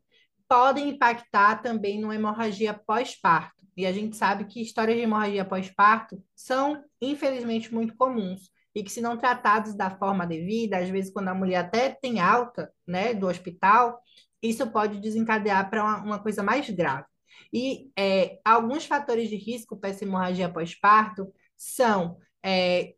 podem 0.46 0.90
impactar 0.90 1.62
também 1.62 1.98
numa 1.98 2.14
hemorragia 2.14 2.74
pós-parto. 2.74 3.55
E 3.76 3.84
a 3.84 3.92
gente 3.92 4.16
sabe 4.16 4.46
que 4.46 4.62
histórias 4.62 4.96
de 4.96 5.02
hemorragia 5.02 5.44
pós-parto 5.44 6.22
são, 6.34 6.82
infelizmente, 7.00 7.72
muito 7.72 7.94
comuns. 7.96 8.50
E 8.74 8.82
que, 8.82 8.90
se 8.90 9.00
não 9.00 9.16
tratados 9.16 9.74
da 9.74 9.90
forma 9.90 10.26
devida, 10.26 10.78
às 10.78 10.88
vezes, 10.88 11.12
quando 11.12 11.28
a 11.28 11.34
mulher 11.34 11.56
até 11.58 11.90
tem 11.90 12.20
alta 12.20 12.72
né, 12.86 13.12
do 13.14 13.26
hospital, 13.26 14.00
isso 14.42 14.66
pode 14.70 15.00
desencadear 15.00 15.68
para 15.68 15.82
uma, 15.82 16.02
uma, 16.02 16.18
coisa 16.22 16.42
mais 16.42 16.68
grave. 16.70 17.04
E 17.52 17.90
é, 17.98 18.38
alguns 18.44 18.86
fatores 18.86 19.28
de 19.28 19.36
risco 19.36 19.76
para 19.76 19.90
essa 19.90 20.04
hemorragia 20.04 20.48
pós-parto 20.48 21.32
são 21.56 22.18
é, 22.44 22.94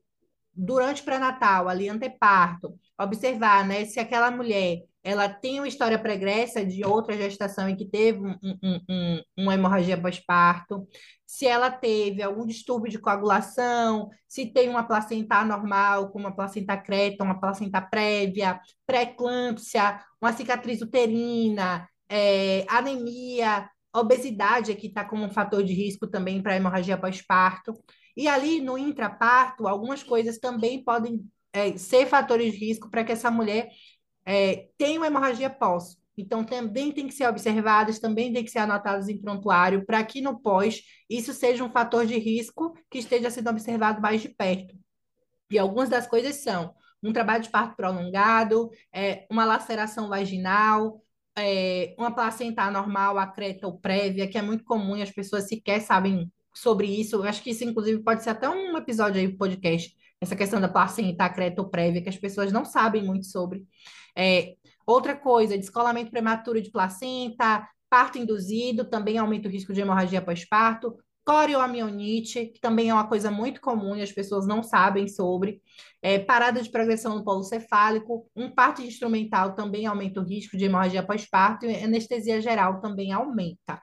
durante 0.53 1.03
o 1.03 1.05
pré-natal, 1.05 1.69
ali 1.69 1.89
anteparto, 1.89 2.79
observar, 2.99 3.67
né, 3.67 3.85
se 3.85 4.01
aquela 4.01 4.31
mulher 4.31 4.83
ela 5.03 5.29
tem 5.29 5.61
uma 5.61 5.69
história 5.69 5.99
pregressa 5.99 6.65
de 6.65 6.85
outra 6.85 7.17
gestação 7.17 7.69
em 7.69 7.77
que 7.77 7.87
teve 7.87 8.19
um, 8.19 8.37
um, 8.43 8.81
um, 8.89 9.23
uma 9.37 9.55
hemorragia 9.55 10.01
pós-parto, 10.01 10.87
se 11.27 11.47
ela 11.47 11.71
teve 11.71 12.23
algum 12.23 12.47
distúrbio 12.47 12.91
de 12.91 12.99
coagulação, 12.99 14.09
se 14.27 14.47
tem 14.47 14.69
uma 14.69 14.83
placenta 14.83 15.37
anormal, 15.37 16.11
como 16.11 16.27
uma 16.27 16.35
placenta 16.35 16.77
creta, 16.77 17.25
uma 17.25 17.39
placenta 17.39 17.81
prévia, 17.81 18.61
pré-eclâmpsia, 18.87 20.01
uma 20.21 20.33
cicatriz 20.33 20.81
uterina, 20.81 21.87
é, 22.09 22.65
anemia, 22.69 23.69
obesidade 23.95 24.73
aqui 24.73 24.87
está 24.87 25.05
como 25.05 25.25
um 25.25 25.31
fator 25.31 25.63
de 25.63 25.73
risco 25.73 26.07
também 26.07 26.43
para 26.43 26.57
hemorragia 26.57 26.97
pós-parto. 26.97 27.75
E 28.17 28.27
ali 28.27 28.61
no 28.61 28.77
intraparto, 28.77 29.69
algumas 29.69 30.03
coisas 30.03 30.39
também 30.39 30.83
podem 30.83 31.25
é, 31.53 31.77
ser 31.77 32.07
fatores 32.07 32.53
de 32.53 32.59
risco 32.59 32.91
para 32.91 33.05
que 33.05 33.13
essa 33.13 33.31
mulher 33.31 33.69
é, 34.29 34.69
tenha 34.77 35.01
uma 35.01 35.07
hemorragia 35.07 35.49
pós. 35.49 35.97
Então, 36.17 36.45
também 36.45 36.93
tem 36.93 37.07
que 37.07 37.15
ser 37.15 37.27
observadas, 37.27 37.99
também 37.99 38.31
tem 38.33 38.45
que 38.45 38.51
ser 38.51 38.59
anotadas 38.59 39.09
em 39.09 39.17
prontuário, 39.19 39.87
para 39.87 40.05
que 40.05 40.21
no 40.21 40.39
pós 40.39 40.83
isso 41.09 41.33
seja 41.33 41.65
um 41.65 41.71
fator 41.71 42.05
de 42.05 42.19
risco 42.19 42.75
que 42.91 42.99
esteja 42.99 43.31
sendo 43.31 43.49
observado 43.49 44.03
mais 44.03 44.21
de 44.21 44.29
perto. 44.29 44.77
E 45.51 45.59
algumas 45.59 45.89
das 45.89 46.07
coisas 46.07 46.37
são 46.37 46.75
um 47.03 47.13
trabalho 47.13 47.43
de 47.43 47.49
parto 47.49 47.77
prolongado, 47.77 48.69
é, 48.93 49.27
uma 49.31 49.47
laceração 49.47 50.09
vaginal, 50.09 51.03
é, 51.39 51.95
uma 51.97 52.15
placenta 52.15 52.63
anormal, 52.63 53.17
acreta 53.17 53.67
ou 53.67 53.79
prévia, 53.79 54.29
que 54.29 54.37
é 54.37 54.43
muito 54.43 54.65
comum 54.65 54.97
e 54.97 55.03
as 55.03 55.11
pessoas 55.11 55.49
sequer 55.49 55.81
sabem 55.81 56.31
sobre 56.53 56.87
isso. 56.87 57.17
Eu 57.17 57.23
acho 57.25 57.43
que 57.43 57.51
isso, 57.51 57.65
inclusive, 57.65 58.03
pode 58.03 58.23
ser 58.23 58.31
até 58.31 58.49
um 58.49 58.77
episódio 58.77 59.21
aí 59.21 59.29
do 59.29 59.39
podcast, 59.39 59.95
essa 60.21 60.37
questão 60.37 60.61
da 60.61 60.69
placenta 60.69 61.25
acreta 61.25 61.63
ou 61.63 61.69
prévia, 61.69 62.03
que 62.03 62.09
as 62.09 62.17
pessoas 62.17 62.53
não 62.53 62.65
sabem 62.65 63.05
muito 63.05 63.27
sobre. 63.27 63.65
É, 64.17 64.55
outra 64.87 65.17
coisa, 65.17 65.57
descolamento 65.57 66.11
prematuro 66.11 66.61
de 66.61 66.71
placenta, 66.71 67.69
parto 67.89 68.19
induzido, 68.19 68.85
também 68.85 69.19
aumenta 69.19 69.49
o 69.49 69.51
risco 69.51 69.73
de 69.73 69.81
hemorragia 69.81 70.21
pós-parto, 70.21 70.97
corioamionite, 71.25 72.47
que 72.47 72.59
também 72.59 72.89
é 72.89 72.95
uma 72.95 73.07
coisa 73.07 73.31
muito 73.31 73.61
comum 73.61 73.95
e 73.95 74.01
as 74.01 74.11
pessoas 74.11 74.47
não 74.47 74.63
sabem 74.63 75.07
sobre, 75.07 75.61
é, 76.01 76.19
parada 76.19 76.63
de 76.63 76.71
progressão 76.71 77.17
no 77.17 77.23
polo 77.23 77.43
cefálico, 77.43 78.27
um 78.35 78.51
parto 78.51 78.81
instrumental 78.81 79.55
também 79.55 79.85
aumenta 79.85 80.21
o 80.21 80.25
risco 80.25 80.57
de 80.57 80.65
hemorragia 80.65 81.03
pós-parto 81.03 81.67
e 81.67 81.85
anestesia 81.85 82.41
geral 82.41 82.81
também 82.81 83.13
aumenta. 83.13 83.79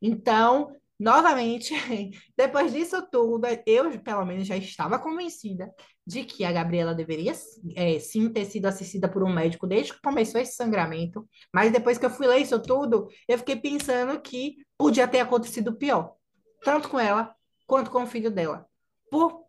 Então, 0.00 0.70
novamente, 0.98 1.74
depois 2.36 2.72
disso 2.72 3.06
tudo, 3.10 3.46
eu, 3.66 3.98
pelo 4.00 4.24
menos, 4.24 4.46
já 4.46 4.56
estava 4.56 4.98
convencida 4.98 5.72
de 6.06 6.24
que 6.24 6.44
a 6.44 6.52
Gabriela 6.52 6.94
deveria 6.94 7.32
é, 7.74 7.98
sim 7.98 8.28
ter 8.28 8.44
sido 8.44 8.66
assistida 8.66 9.08
por 9.08 9.22
um 9.22 9.32
médico 9.32 9.66
desde 9.66 9.92
que 9.92 10.00
começou 10.00 10.40
esse 10.40 10.54
sangramento, 10.54 11.28
mas 11.52 11.72
depois 11.72 11.98
que 11.98 12.06
eu 12.06 12.10
fui 12.10 12.26
ler 12.26 12.38
isso 12.38 12.60
tudo, 12.60 13.08
eu 13.28 13.38
fiquei 13.38 13.56
pensando 13.56 14.20
que 14.20 14.56
podia 14.78 15.08
ter 15.08 15.20
acontecido 15.20 15.76
pior 15.76 16.14
tanto 16.62 16.88
com 16.88 16.98
ela 16.98 17.34
quanto 17.66 17.90
com 17.90 18.02
o 18.02 18.06
filho 18.06 18.30
dela, 18.30 18.66
por 19.10 19.44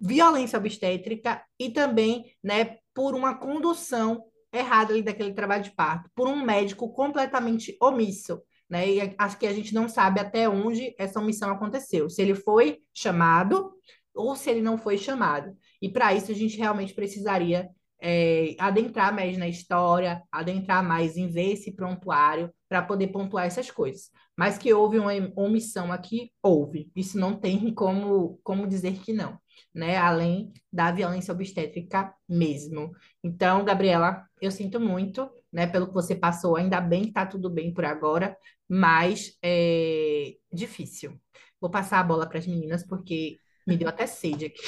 violência 0.00 0.58
obstétrica 0.58 1.44
e 1.58 1.70
também, 1.70 2.34
né, 2.42 2.78
por 2.94 3.14
uma 3.14 3.34
condução 3.34 4.24
errada 4.52 4.92
ali 4.92 5.02
daquele 5.02 5.34
trabalho 5.34 5.64
de 5.64 5.72
parto, 5.72 6.10
por 6.14 6.28
um 6.28 6.42
médico 6.42 6.90
completamente 6.92 7.76
omisso, 7.80 8.40
né? 8.68 8.88
E 8.88 9.14
acho 9.18 9.38
que 9.38 9.46
a 9.46 9.52
gente 9.52 9.74
não 9.74 9.88
sabe 9.88 10.20
até 10.20 10.48
onde 10.48 10.94
essa 10.98 11.20
omissão 11.20 11.50
aconteceu, 11.50 12.08
se 12.10 12.20
ele 12.20 12.34
foi 12.34 12.78
chamado 12.94 13.72
ou 14.14 14.34
se 14.34 14.50
ele 14.50 14.60
não 14.60 14.76
foi 14.76 14.98
chamado. 14.98 15.56
E 15.80 15.88
para 15.88 16.12
isso 16.14 16.32
a 16.32 16.34
gente 16.34 16.58
realmente 16.58 16.94
precisaria 16.94 17.70
é, 18.00 18.54
adentrar 18.58 19.14
mais 19.14 19.36
na 19.36 19.48
história, 19.48 20.22
adentrar 20.30 20.84
mais 20.84 21.16
em 21.16 21.28
ver 21.28 21.52
esse 21.52 21.72
prontuário 21.74 22.52
para 22.68 22.82
poder 22.82 23.08
pontuar 23.08 23.46
essas 23.46 23.70
coisas. 23.70 24.10
Mas 24.36 24.56
que 24.56 24.72
houve 24.72 24.98
uma 24.98 25.12
omissão 25.36 25.92
aqui, 25.92 26.30
houve. 26.42 26.90
Isso 26.94 27.18
não 27.18 27.34
tem 27.34 27.72
como, 27.74 28.38
como 28.42 28.68
dizer 28.68 28.98
que 29.00 29.12
não, 29.12 29.38
né? 29.74 29.96
Além 29.96 30.52
da 30.72 30.92
violência 30.92 31.32
obstétrica 31.32 32.14
mesmo. 32.28 32.92
Então, 33.22 33.64
Gabriela, 33.64 34.24
eu 34.40 34.50
sinto 34.50 34.78
muito, 34.78 35.28
né, 35.52 35.66
pelo 35.66 35.88
que 35.88 35.94
você 35.94 36.14
passou. 36.14 36.56
Ainda 36.56 36.80
bem 36.80 37.02
que 37.02 37.08
está 37.08 37.26
tudo 37.26 37.50
bem 37.50 37.72
por 37.72 37.84
agora, 37.84 38.36
mas 38.68 39.36
é 39.42 40.34
difícil. 40.52 41.18
Vou 41.60 41.70
passar 41.70 42.00
a 42.00 42.04
bola 42.04 42.28
para 42.28 42.38
as 42.38 42.46
meninas, 42.46 42.86
porque 42.86 43.38
me 43.66 43.76
deu 43.76 43.88
até 43.88 44.06
sede 44.06 44.46
aqui. 44.46 44.60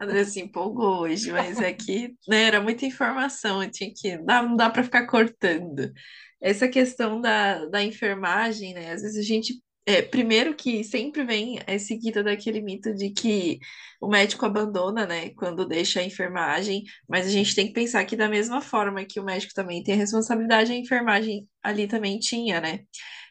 A 0.00 0.04
André 0.04 0.24
se 0.24 0.40
empolgou 0.40 1.00
hoje, 1.00 1.30
mas 1.30 1.60
é 1.60 1.72
que 1.72 2.14
né, 2.26 2.44
era 2.44 2.60
muita 2.60 2.86
informação, 2.86 3.62
eu 3.62 3.70
tinha 3.70 3.92
que. 3.94 4.16
Não 4.18 4.48
não 4.48 4.56
dá 4.56 4.70
para 4.70 4.82
ficar 4.82 5.06
cortando. 5.06 5.92
Essa 6.40 6.68
questão 6.68 7.20
da, 7.20 7.66
da 7.66 7.82
enfermagem, 7.82 8.74
né? 8.74 8.92
Às 8.92 9.02
vezes 9.02 9.18
a 9.18 9.22
gente. 9.22 9.62
É, 9.86 10.00
primeiro 10.00 10.54
que 10.56 10.82
sempre 10.82 11.24
vem 11.24 11.58
é 11.66 11.78
seguida 11.78 12.22
daquele 12.24 12.62
mito 12.62 12.94
de 12.94 13.10
que 13.10 13.58
o 14.00 14.08
médico 14.08 14.46
abandona, 14.46 15.06
né, 15.06 15.30
quando 15.30 15.66
deixa 15.66 16.00
a 16.00 16.04
enfermagem, 16.04 16.84
mas 17.06 17.26
a 17.26 17.30
gente 17.30 17.54
tem 17.54 17.66
que 17.66 17.74
pensar 17.74 18.02
que 18.06 18.16
da 18.16 18.26
mesma 18.28 18.62
forma 18.62 19.04
que 19.04 19.20
o 19.20 19.24
médico 19.24 19.52
também 19.54 19.82
tem 19.84 19.94
a 19.94 19.98
responsabilidade, 19.98 20.72
a 20.72 20.76
enfermagem 20.76 21.46
ali 21.62 21.86
também 21.86 22.18
tinha, 22.18 22.60
né? 22.62 22.80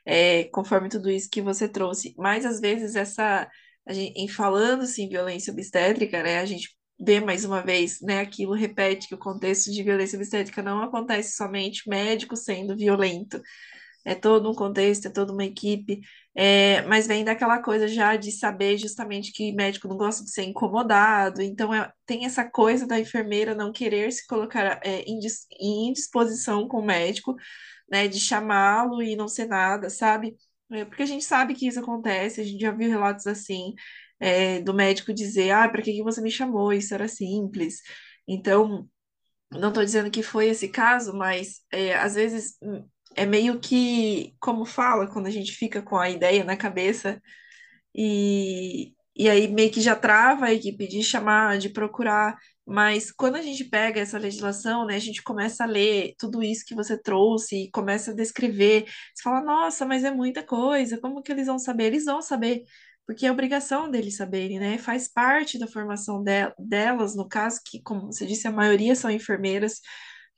É, 0.05 0.45
conforme 0.45 0.89
tudo 0.89 1.09
isso 1.09 1.29
que 1.29 1.41
você 1.41 1.67
trouxe. 1.67 2.13
Mas 2.17 2.45
às 2.45 2.59
vezes 2.59 2.95
essa 2.95 3.49
gente, 3.89 4.13
em 4.15 4.27
falando 4.27 4.83
assim, 4.83 5.09
violência 5.09 5.51
obstétrica, 5.51 6.21
né, 6.23 6.39
a 6.39 6.45
gente 6.45 6.69
vê 6.99 7.19
mais 7.19 7.43
uma 7.45 7.61
vez, 7.63 7.99
né, 8.01 8.19
aquilo 8.19 8.53
repete 8.53 9.07
que 9.07 9.15
o 9.15 9.17
contexto 9.17 9.71
de 9.71 9.83
violência 9.83 10.17
obstétrica 10.17 10.61
não 10.61 10.81
acontece 10.83 11.35
somente 11.35 11.89
médico 11.89 12.35
sendo 12.35 12.75
violento, 12.77 13.41
é 14.05 14.15
todo 14.15 14.49
um 14.49 14.53
contexto, 14.53 15.07
é 15.07 15.09
toda 15.09 15.31
uma 15.33 15.45
equipe, 15.45 16.01
é, 16.35 16.81
mas 16.83 17.07
vem 17.07 17.23
daquela 17.23 17.61
coisa 17.61 17.87
já 17.87 18.15
de 18.15 18.31
saber 18.31 18.77
justamente 18.77 19.31
que 19.31 19.53
médico 19.53 19.87
não 19.87 19.97
gosta 19.97 20.23
de 20.23 20.31
ser 20.31 20.43
incomodado, 20.43 21.41
então 21.41 21.73
é, 21.73 21.91
tem 22.05 22.25
essa 22.25 22.43
coisa 22.49 22.85
da 22.87 22.99
enfermeira 22.99 23.55
não 23.55 23.71
querer 23.71 24.11
se 24.11 24.25
colocar 24.27 24.79
é, 24.83 25.01
em, 25.03 25.19
em 25.59 25.89
indisposição 25.89 26.67
com 26.67 26.79
o 26.79 26.85
médico, 26.85 27.35
né, 27.89 28.07
de 28.07 28.19
chamá-lo 28.19 29.01
e 29.01 29.15
não 29.15 29.27
ser 29.27 29.47
nada, 29.47 29.89
sabe? 29.89 30.35
É, 30.71 30.85
porque 30.85 31.03
a 31.03 31.05
gente 31.05 31.23
sabe 31.23 31.53
que 31.53 31.67
isso 31.67 31.79
acontece, 31.79 32.41
a 32.41 32.43
gente 32.43 32.61
já 32.61 32.71
viu 32.71 32.89
relatos 32.89 33.27
assim, 33.27 33.73
é, 34.19 34.61
do 34.61 34.73
médico 34.73 35.13
dizer, 35.13 35.51
ah, 35.51 35.69
para 35.69 35.81
que 35.81 35.93
que 35.93 36.03
você 36.03 36.21
me 36.21 36.31
chamou? 36.31 36.73
Isso 36.73 36.93
era 36.93 37.07
simples. 37.07 37.81
Então, 38.27 38.89
não 39.51 39.69
estou 39.69 39.83
dizendo 39.85 40.11
que 40.11 40.23
foi 40.23 40.47
esse 40.47 40.69
caso, 40.69 41.13
mas 41.13 41.61
é, 41.71 41.95
às 41.95 42.15
vezes 42.15 42.57
hum, 42.61 42.87
é 43.15 43.25
meio 43.25 43.59
que, 43.59 44.35
como 44.39 44.65
fala, 44.65 45.07
quando 45.07 45.27
a 45.27 45.31
gente 45.31 45.51
fica 45.53 45.81
com 45.81 45.97
a 45.97 46.09
ideia 46.09 46.43
na 46.43 46.57
cabeça 46.57 47.21
e, 47.95 48.93
e 49.15 49.29
aí 49.29 49.47
meio 49.47 49.71
que 49.71 49.81
já 49.81 49.95
trava 49.95 50.45
a 50.45 50.53
equipe 50.53 50.87
de 50.87 51.03
chamar, 51.03 51.57
de 51.57 51.69
procurar 51.69 52.37
mas 52.65 53.11
quando 53.11 53.35
a 53.35 53.41
gente 53.41 53.65
pega 53.65 53.99
essa 53.99 54.17
legislação, 54.17 54.85
né, 54.85 54.95
a 54.95 54.99
gente 54.99 55.21
começa 55.21 55.63
a 55.63 55.67
ler 55.67 56.15
tudo 56.17 56.41
isso 56.41 56.65
que 56.65 56.75
você 56.75 56.97
trouxe 56.97 57.65
e 57.65 57.71
começa 57.71 58.11
a 58.11 58.15
descrever. 58.15 58.85
Você 59.13 59.23
fala, 59.23 59.41
nossa, 59.41 59.85
mas 59.85 60.03
é 60.03 60.11
muita 60.11 60.43
coisa, 60.43 60.99
como 60.99 61.21
que 61.21 61.31
eles 61.31 61.47
vão 61.47 61.59
saber? 61.59 61.85
Eles 61.85 62.05
vão 62.05 62.21
saber, 62.21 62.63
porque 63.05 63.25
é 63.25 63.31
obrigação 63.31 63.91
deles 63.91 64.15
saberem, 64.15 64.59
né? 64.59 64.77
Faz 64.77 65.09
parte 65.09 65.59
da 65.59 65.67
formação 65.67 66.23
de 66.23 66.53
delas, 66.57 67.15
no 67.15 67.27
caso, 67.27 67.59
que, 67.65 67.81
como 67.81 68.07
você 68.13 68.25
disse, 68.25 68.47
a 68.47 68.51
maioria 68.51 68.95
são 68.95 69.11
enfermeiras 69.11 69.81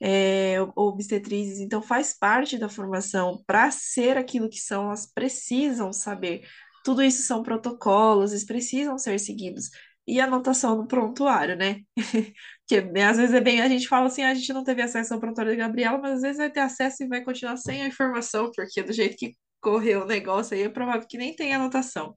é, 0.02 0.58
obstetrizes, 0.76 1.60
então 1.60 1.82
faz 1.82 2.14
parte 2.18 2.58
da 2.58 2.70
formação. 2.70 3.44
Para 3.46 3.72
ser 3.72 4.18
aquilo 4.18 4.50
que 4.50 4.60
são, 4.60 4.86
elas 4.86 5.06
precisam 5.12 5.94
saber. 5.94 6.48
Tudo 6.84 7.02
isso 7.04 7.24
são 7.24 7.44
protocolos, 7.44 8.32
eles 8.32 8.46
precisam 8.46 8.98
ser 8.98 9.20
seguidos 9.20 9.70
e 10.08 10.20
anotação 10.20 10.78
no 10.78 10.88
prontuário, 10.88 11.56
né? 11.56 11.82
que 12.68 12.82
né, 12.82 13.06
às 13.06 13.18
vezes 13.18 13.34
é 13.34 13.42
bem, 13.42 13.62
a 13.62 13.68
gente 13.70 13.88
fala 13.88 14.08
assim, 14.08 14.24
ah, 14.24 14.32
a 14.32 14.34
gente 14.34 14.54
não 14.54 14.64
teve 14.64 14.82
acesso 14.82 15.14
ao 15.14 15.20
prontuário 15.20 15.52
de 15.52 15.58
Gabriela, 15.58 15.98
mas 15.98 16.14
às 16.14 16.22
vezes 16.22 16.38
vai 16.38 16.52
ter 16.52 16.60
acesso 16.62 17.04
e 17.04 17.08
vai 17.08 17.24
continuar 17.24 17.58
sem 17.58 17.82
a 17.82 17.88
informação, 17.88 18.52
porque 18.56 18.84
do 18.84 18.94
jeito 18.94 19.18
que 19.18 19.36
correu 19.60 20.04
o 20.04 20.06
negócio 20.06 20.56
aí 20.56 20.64
é 20.64 20.70
provável 20.70 21.08
que 21.08 21.18
nem 21.18 21.36
tenha 21.36 21.58
anotação. 21.58 22.16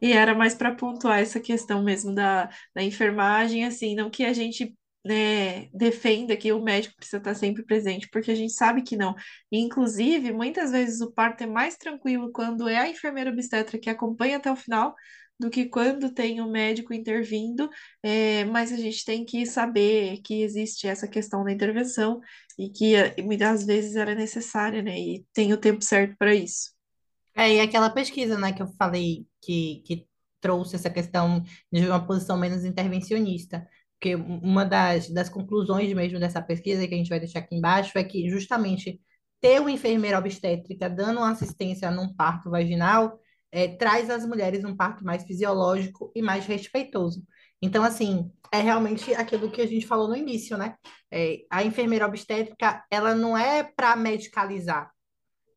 E 0.00 0.12
era 0.12 0.34
mais 0.34 0.54
para 0.54 0.74
pontuar 0.74 1.20
essa 1.20 1.40
questão 1.40 1.82
mesmo 1.82 2.14
da, 2.14 2.48
da 2.74 2.82
enfermagem, 2.82 3.64
assim, 3.64 3.94
não 3.96 4.10
que 4.10 4.24
a 4.24 4.32
gente 4.32 4.76
né, 5.04 5.68
defenda 5.72 6.36
que 6.36 6.52
o 6.52 6.62
médico 6.62 6.96
precisa 6.96 7.18
estar 7.18 7.34
sempre 7.34 7.64
presente, 7.64 8.08
porque 8.10 8.30
a 8.30 8.34
gente 8.34 8.52
sabe 8.52 8.82
que 8.82 8.96
não. 8.96 9.14
Inclusive, 9.50 10.32
muitas 10.32 10.70
vezes 10.70 11.00
o 11.00 11.12
parto 11.12 11.42
é 11.44 11.46
mais 11.46 11.76
tranquilo 11.76 12.30
quando 12.32 12.68
é 12.68 12.76
a 12.76 12.88
enfermeira 12.88 13.30
obstetra 13.30 13.78
que 13.78 13.90
acompanha 13.90 14.36
até 14.36 14.50
o 14.50 14.56
final 14.56 14.94
do 15.38 15.50
que 15.50 15.66
quando 15.66 16.12
tem 16.12 16.40
o 16.40 16.50
médico 16.50 16.92
intervindo, 16.92 17.70
é, 18.02 18.44
mas 18.46 18.72
a 18.72 18.76
gente 18.76 19.04
tem 19.04 19.24
que 19.24 19.46
saber 19.46 20.20
que 20.22 20.42
existe 20.42 20.88
essa 20.88 21.06
questão 21.06 21.44
da 21.44 21.52
intervenção 21.52 22.20
e 22.58 22.68
que 22.68 22.96
eh, 22.96 23.14
muitas 23.22 23.64
vezes 23.64 23.94
ela 23.94 24.10
é 24.10 24.14
necessária, 24.16 24.82
né? 24.82 24.98
E 24.98 25.24
tem 25.32 25.52
o 25.52 25.56
tempo 25.56 25.82
certo 25.84 26.16
para 26.18 26.34
isso. 26.34 26.72
É, 27.36 27.54
e 27.54 27.60
aquela 27.60 27.88
pesquisa, 27.88 28.36
né, 28.36 28.52
que 28.52 28.60
eu 28.60 28.66
falei 28.76 29.24
que, 29.40 29.80
que 29.86 30.08
trouxe 30.40 30.74
essa 30.74 30.90
questão 30.90 31.42
de 31.72 31.86
uma 31.86 32.04
posição 32.04 32.36
menos 32.36 32.64
intervencionista. 32.64 33.64
Porque 33.98 34.14
uma 34.14 34.64
das, 34.64 35.10
das 35.10 35.28
conclusões 35.28 35.92
mesmo 35.92 36.20
dessa 36.20 36.40
pesquisa, 36.40 36.86
que 36.86 36.94
a 36.94 36.96
gente 36.96 37.08
vai 37.08 37.18
deixar 37.18 37.40
aqui 37.40 37.56
embaixo, 37.56 37.98
é 37.98 38.04
que 38.04 38.30
justamente 38.30 39.00
ter 39.40 39.60
uma 39.60 39.70
enfermeira 39.72 40.18
obstétrica 40.18 40.88
dando 40.88 41.20
assistência 41.20 41.90
num 41.90 42.14
parto 42.14 42.50
vaginal 42.50 43.18
é, 43.50 43.68
traz 43.68 44.10
às 44.10 44.26
mulheres 44.26 44.64
um 44.64 44.76
parto 44.76 45.04
mais 45.04 45.24
fisiológico 45.24 46.12
e 46.14 46.22
mais 46.22 46.46
respeitoso. 46.46 47.24
Então, 47.60 47.82
assim, 47.82 48.30
é 48.52 48.58
realmente 48.60 49.14
aquilo 49.14 49.50
que 49.50 49.60
a 49.60 49.66
gente 49.66 49.86
falou 49.86 50.08
no 50.08 50.16
início, 50.16 50.56
né? 50.56 50.76
É, 51.10 51.38
a 51.50 51.64
enfermeira 51.64 52.06
obstétrica, 52.06 52.84
ela 52.90 53.14
não 53.14 53.36
é 53.36 53.64
para 53.64 53.96
medicalizar, 53.96 54.90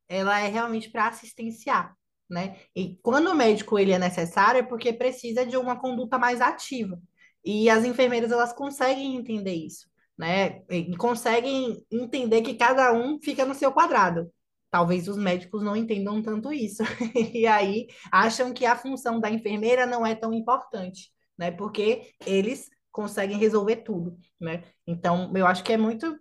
ela 0.07 0.39
é 0.39 0.47
realmente 0.47 0.89
para 0.89 1.07
assistenciar, 1.07 1.95
né? 2.29 2.57
E 2.75 2.97
quando 3.03 3.27
o 3.27 3.35
médico 3.35 3.77
ele 3.77 3.91
é 3.91 3.99
necessário 3.99 4.59
é 4.59 4.63
porque 4.63 4.93
precisa 4.93 5.45
de 5.45 5.57
uma 5.57 5.79
conduta 5.79 6.17
mais 6.17 6.41
ativa. 6.41 6.99
E 7.43 7.69
as 7.69 7.85
enfermeiras 7.85 8.31
elas 8.31 8.53
conseguem 8.53 9.15
entender 9.15 9.53
isso, 9.53 9.87
né? 10.17 10.61
E 10.69 10.95
conseguem 10.97 11.83
entender 11.91 12.41
que 12.41 12.55
cada 12.55 12.93
um 12.93 13.19
fica 13.19 13.45
no 13.45 13.55
seu 13.55 13.71
quadrado. 13.71 14.31
Talvez 14.69 15.07
os 15.07 15.17
médicos 15.17 15.61
não 15.63 15.75
entendam 15.75 16.21
tanto 16.21 16.53
isso. 16.53 16.83
E 17.33 17.45
aí 17.47 17.87
acham 18.11 18.53
que 18.53 18.65
a 18.65 18.75
função 18.75 19.19
da 19.19 19.29
enfermeira 19.29 19.85
não 19.85 20.05
é 20.05 20.15
tão 20.15 20.33
importante, 20.33 21.11
né? 21.37 21.51
Porque 21.51 22.13
eles 22.25 22.69
conseguem 22.91 23.37
resolver 23.37 23.77
tudo, 23.77 24.17
né? 24.39 24.63
Então, 24.85 25.31
eu 25.35 25.45
acho 25.47 25.63
que 25.63 25.73
é 25.73 25.77
muito. 25.77 26.17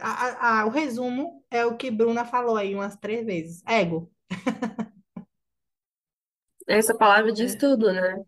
A, 0.00 0.60
a, 0.62 0.66
o 0.66 0.70
resumo 0.70 1.44
é 1.50 1.66
o 1.66 1.76
que 1.76 1.90
Bruna 1.90 2.24
falou 2.24 2.56
aí 2.56 2.74
umas 2.74 2.96
três 2.96 3.26
vezes: 3.26 3.62
ego. 3.66 4.10
Essa 6.66 6.96
palavra 6.96 7.32
diz 7.32 7.54
tudo, 7.56 7.92
né? 7.92 8.24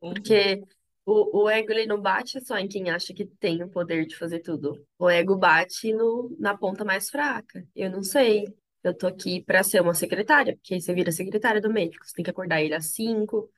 Porque 0.00 0.62
o, 1.08 1.44
o 1.44 1.48
ego 1.50 1.72
ele 1.72 1.86
não 1.86 2.00
bate 2.00 2.38
só 2.44 2.58
em 2.58 2.68
quem 2.68 2.90
acha 2.90 3.14
que 3.14 3.24
tem 3.24 3.62
o 3.62 3.68
poder 3.68 4.06
de 4.06 4.16
fazer 4.16 4.40
tudo. 4.40 4.86
O 4.98 5.08
ego 5.08 5.36
bate 5.36 5.92
no, 5.92 6.36
na 6.38 6.56
ponta 6.56 6.84
mais 6.84 7.08
fraca. 7.08 7.66
Eu 7.74 7.90
não 7.90 8.02
sei. 8.02 8.44
Eu 8.84 8.94
tô 8.94 9.06
aqui 9.06 9.42
para 9.42 9.62
ser 9.62 9.80
uma 9.80 9.94
secretária, 9.94 10.54
porque 10.56 10.74
aí 10.74 10.80
você 10.80 10.94
vira 10.94 11.10
secretária 11.10 11.60
do 11.60 11.72
médico. 11.72 12.06
Você 12.06 12.14
tem 12.14 12.24
que 12.24 12.30
acordar 12.30 12.62
ele 12.62 12.74
às 12.74 12.92
cinco, 12.92 13.50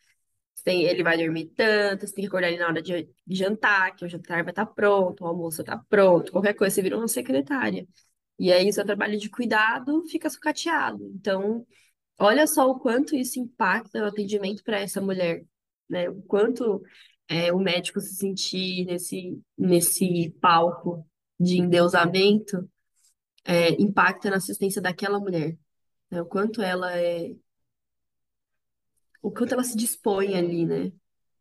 tem, 0.64 0.84
ele 0.84 1.02
vai 1.02 1.16
dormir 1.16 1.46
tanto, 1.56 2.06
você 2.06 2.14
tem 2.14 2.22
que 2.22 2.28
acordar 2.28 2.48
ele 2.48 2.58
na 2.58 2.68
hora 2.68 2.82
de, 2.82 3.08
jantar, 3.28 3.96
que 3.96 4.04
o 4.04 4.08
jantar 4.08 4.42
vai 4.44 4.52
estar 4.52 4.66
tá 4.66 4.72
pronto, 4.72 5.24
o 5.24 5.26
almoço 5.26 5.62
está 5.62 5.78
pronto, 5.88 6.32
qualquer 6.32 6.54
coisa, 6.54 6.74
você 6.74 6.82
vira 6.82 6.96
uma 6.98 7.08
secretária. 7.08 7.86
E 8.38 8.52
aí 8.52 8.68
o 8.68 8.72
seu 8.72 8.84
trabalho 8.84 9.18
de 9.18 9.28
cuidado 9.28 10.04
fica 10.08 10.30
sucateado. 10.30 11.04
Então, 11.14 11.66
olha 12.18 12.46
só 12.46 12.68
o 12.70 12.78
quanto 12.78 13.16
isso 13.16 13.38
impacta 13.40 14.02
o 14.02 14.06
atendimento 14.06 14.62
para 14.64 14.80
essa 14.80 15.00
mulher, 15.00 15.44
né? 15.88 16.08
O 16.10 16.22
quanto 16.22 16.82
é, 17.30 17.52
o 17.52 17.60
médico 17.60 18.00
se 18.00 18.16
sentir 18.16 18.84
nesse, 18.84 19.40
nesse 19.56 20.34
palco 20.40 21.06
de 21.38 21.58
endeusamento 21.58 22.68
é, 23.44 23.70
impacta 23.80 24.28
na 24.28 24.36
assistência 24.36 24.82
daquela 24.82 25.20
mulher. 25.20 25.56
Né? 26.10 26.20
O 26.20 26.26
quanto 26.26 26.60
ela 26.60 26.92
é. 26.98 27.32
O 29.22 29.30
quanto 29.30 29.52
ela 29.54 29.62
se 29.62 29.76
dispõe 29.76 30.34
ali, 30.34 30.66
né? 30.66 30.92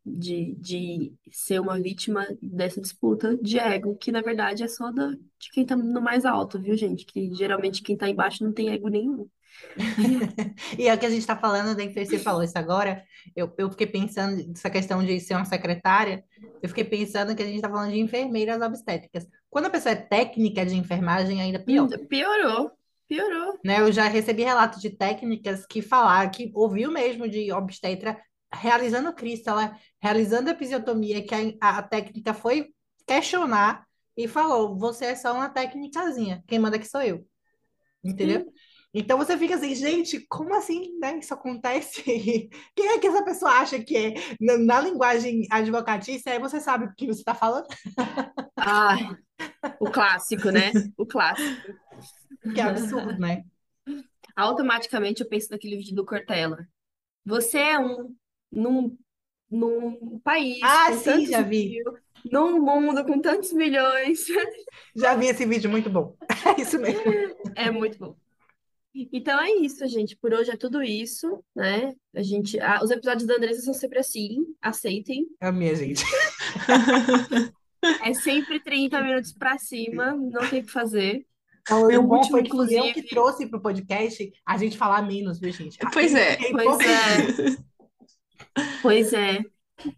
De, 0.06 0.56
de 0.56 1.14
ser 1.32 1.60
uma 1.60 1.80
vítima 1.82 2.26
dessa 2.40 2.80
disputa 2.80 3.36
de 3.38 3.58
ego, 3.58 3.96
que 3.98 4.12
na 4.12 4.22
verdade 4.22 4.64
é 4.64 4.68
só 4.68 4.92
da, 4.92 5.10
de 5.10 5.50
quem 5.52 5.66
tá 5.66 5.76
no 5.76 6.02
mais 6.02 6.24
alto, 6.24 6.62
viu, 6.62 6.78
gente? 6.78 7.04
Que 7.06 7.34
geralmente 7.34 7.82
quem 7.82 7.98
tá 7.98 8.08
embaixo 8.08 8.44
não 8.44 8.54
tem 8.54 8.70
ego 8.70 8.90
nenhum. 8.90 9.28
E 10.78 10.88
é 10.88 10.94
o 10.94 10.98
que 10.98 11.06
a 11.06 11.10
gente 11.10 11.20
está 11.20 11.36
falando, 11.36 11.76
que 11.76 12.06
você 12.06 12.20
falou 12.20 12.44
isso 12.44 12.58
agora, 12.58 13.04
eu, 13.36 13.54
eu 13.58 13.70
fiquei 13.70 13.88
pensando 13.88 14.46
nessa 14.48 14.70
questão 14.70 15.04
de 15.04 15.20
ser 15.20 15.36
uma 15.36 15.46
secretária, 15.46 16.24
eu 16.62 16.70
fiquei 16.70 16.84
pensando 16.84 17.36
que 17.36 17.44
a 17.44 17.46
gente 17.46 17.56
está 17.56 17.70
falando 17.70 17.92
de 17.92 18.00
enfermeiras 18.00 18.62
obstétricas. 18.62 19.28
Quando 19.50 19.66
a 19.66 19.70
pessoa 19.70 19.94
é 19.94 19.96
técnica 19.96 20.66
de 20.66 20.76
enfermagem, 20.76 21.42
ainda 21.42 21.60
pior. 21.60 21.88
Piorou, 22.08 22.72
piorou. 23.08 23.60
Né? 23.64 23.82
Eu 23.82 23.92
já 23.92 24.08
recebi 24.08 24.44
relatos 24.44 24.82
de 24.82 24.90
técnicas 24.90 25.66
que 25.66 25.82
falaram, 25.82 26.30
que 26.30 26.52
ouviu 26.54 26.92
mesmo 26.92 27.28
de 27.28 27.52
obstetra 27.52 28.18
realizando 28.52 29.14
crístala, 29.14 29.78
realizando 30.02 30.50
episiotomia, 30.50 31.26
que 31.26 31.58
a, 31.62 31.78
a 31.78 31.84
técnica 31.84 32.34
foi 32.34 32.74
questionar 33.06 33.86
e 34.16 34.28
falou: 34.28 34.78
você 34.78 35.06
é 35.06 35.16
só 35.16 35.34
uma 35.34 35.50
técnicazinha, 35.50 36.44
quem 36.48 36.60
manda 36.60 36.76
aqui 36.76 36.88
sou 36.88 37.02
eu. 37.02 37.26
Entendeu? 38.04 38.42
Sim. 38.42 38.52
Então 38.94 39.18
você 39.18 39.38
fica 39.38 39.56
assim, 39.56 39.76
gente, 39.76 40.26
como 40.28 40.56
assim, 40.56 40.98
né? 41.00 41.20
Isso 41.20 41.34
acontece? 41.34 42.02
Quem 42.76 42.88
é 42.88 43.00
que 43.00 43.08
essa 43.08 43.24
pessoa 43.24 43.52
acha 43.52 43.80
que 43.84 43.96
é? 43.96 44.14
Na, 44.40 44.58
na 44.58 44.82
linguagem 44.82 45.48
advocatícia, 45.52 46.32
aí 46.32 46.40
você 46.40 46.60
sabe 46.60 46.86
o 46.86 46.94
que 46.96 47.06
você 47.06 47.20
está 47.20 47.36
falando. 47.36 47.68
Ah, 48.58 48.98
o 49.80 49.90
clássico, 49.90 50.50
né? 50.50 50.72
O 50.98 51.06
clássico. 51.06 51.74
Que 52.54 52.62
absurdo, 52.62 53.18
né? 53.20 53.44
Automaticamente 54.36 55.22
eu 55.22 55.30
penso 55.30 55.50
naquele 55.52 55.78
vídeo 55.78 55.96
do 55.96 56.06
Cortella. 56.06 56.68
Você 57.26 57.60
é 57.60 57.80
um 57.80 58.16
num, 58.52 58.98
num 59.50 60.20
país 60.24 60.60
ah, 60.64 60.94
sim, 60.94 61.28
já 61.28 61.42
vi. 61.42 61.70
Mil, 61.70 61.98
num 62.32 62.60
mundo 62.60 63.04
com 63.06 63.22
tantos 63.22 63.54
milhões. 63.54 64.26
Já 64.96 65.16
vi 65.16 65.28
esse 65.28 65.46
vídeo, 65.46 65.70
muito 65.70 65.90
bom. 65.90 66.16
É 66.58 66.62
isso 66.62 66.80
mesmo. 66.80 67.04
É 67.56 67.70
muito 67.70 67.98
bom. 68.00 68.16
Então 68.94 69.40
é 69.40 69.52
isso, 69.52 69.86
gente. 69.88 70.18
Por 70.18 70.34
hoje 70.34 70.52
é 70.52 70.58
tudo 70.58 70.82
isso, 70.82 71.44
né? 71.56 71.94
A 72.16 72.22
gente, 72.22 72.60
ah, 72.60 72.80
os 72.84 72.92
episódios 72.92 73.28
da 73.28 73.36
Andressa 73.36 73.62
são 73.62 73.74
sempre 73.74 74.00
assim, 74.00 74.40
aceitem. 74.62 75.28
É 75.40 75.48
a 75.48 75.52
minha, 75.52 75.76
gente. 75.76 76.04
É 78.04 78.14
sempre 78.14 78.60
30 78.60 79.02
minutos 79.02 79.32
pra 79.32 79.58
cima, 79.58 80.12
não 80.14 80.42
tem 80.50 80.60
o 80.60 80.66
que 80.66 80.72
fazer. 80.72 81.26
Então, 81.62 81.90
e 81.90 81.98
o 81.98 82.04
bom 82.04 82.24
foi 82.24 82.44
que 82.44 82.52
eu 82.52 82.94
que 82.94 83.04
trouxe 83.04 83.48
pro 83.48 83.62
podcast 83.62 84.32
a 84.46 84.58
gente 84.58 84.78
falar 84.78 85.02
menos, 85.04 85.40
viu, 85.40 85.52
gente? 85.52 85.78
Pois 85.94 86.14
é. 86.14 86.38
Pois 86.52 86.80
é. 86.80 87.58
Pois 88.82 89.14
é. 89.14 89.40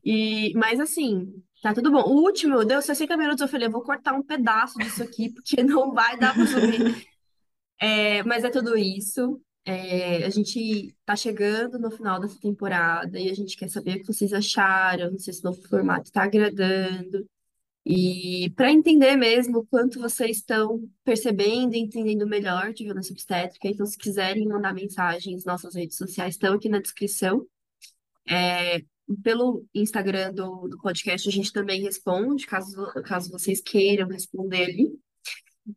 E, 0.03 0.53
mas 0.55 0.79
assim, 0.79 1.27
tá 1.61 1.73
tudo 1.73 1.91
bom. 1.91 2.03
O 2.03 2.21
último 2.23 2.63
deu 2.65 2.81
60 2.81 3.15
minutos, 3.17 3.41
eu 3.41 3.47
falei, 3.47 3.67
eu 3.67 3.71
vou 3.71 3.81
cortar 3.81 4.13
um 4.13 4.23
pedaço 4.23 4.77
disso 4.79 5.01
aqui, 5.01 5.33
porque 5.33 5.63
não 5.63 5.93
vai 5.93 6.17
dar 6.17 6.33
pra 6.33 6.45
subir. 6.45 7.07
É, 7.81 8.21
mas 8.23 8.43
é 8.43 8.49
tudo 8.51 8.77
isso. 8.77 9.41
É, 9.65 10.23
a 10.23 10.29
gente 10.29 10.95
tá 11.05 11.15
chegando 11.15 11.79
no 11.79 11.91
final 11.91 12.19
dessa 12.19 12.39
temporada 12.39 13.19
e 13.19 13.29
a 13.29 13.33
gente 13.33 13.57
quer 13.57 13.69
saber 13.69 13.97
o 13.97 13.99
que 13.99 14.07
vocês 14.07 14.33
acharam, 14.33 15.17
se 15.17 15.29
esse 15.31 15.43
novo 15.43 15.61
formato 15.67 16.05
está 16.05 16.23
agradando. 16.23 17.27
E 17.83 18.51
para 18.55 18.71
entender 18.71 19.15
mesmo 19.15 19.59
o 19.59 19.65
quanto 19.65 19.99
vocês 19.99 20.37
estão 20.37 20.87
percebendo 21.03 21.73
e 21.73 21.79
entendendo 21.79 22.27
melhor 22.27 22.71
de 22.73 22.83
violência 22.83 23.11
obstétrica, 23.11 23.67
então 23.67 23.85
se 23.85 23.97
quiserem 23.97 24.47
mandar 24.47 24.73
mensagens, 24.73 25.45
nossas 25.45 25.73
redes 25.73 25.97
sociais 25.97 26.35
estão 26.35 26.53
aqui 26.53 26.69
na 26.69 26.79
descrição. 26.79 27.45
É, 28.27 28.83
pelo 29.23 29.65
Instagram 29.73 30.33
do, 30.33 30.67
do 30.67 30.77
podcast 30.77 31.27
a 31.27 31.31
gente 31.31 31.51
também 31.51 31.81
responde, 31.81 32.45
caso, 32.45 32.85
caso 33.03 33.31
vocês 33.31 33.59
queiram 33.59 34.07
responder 34.07 34.65
ali. 34.65 34.99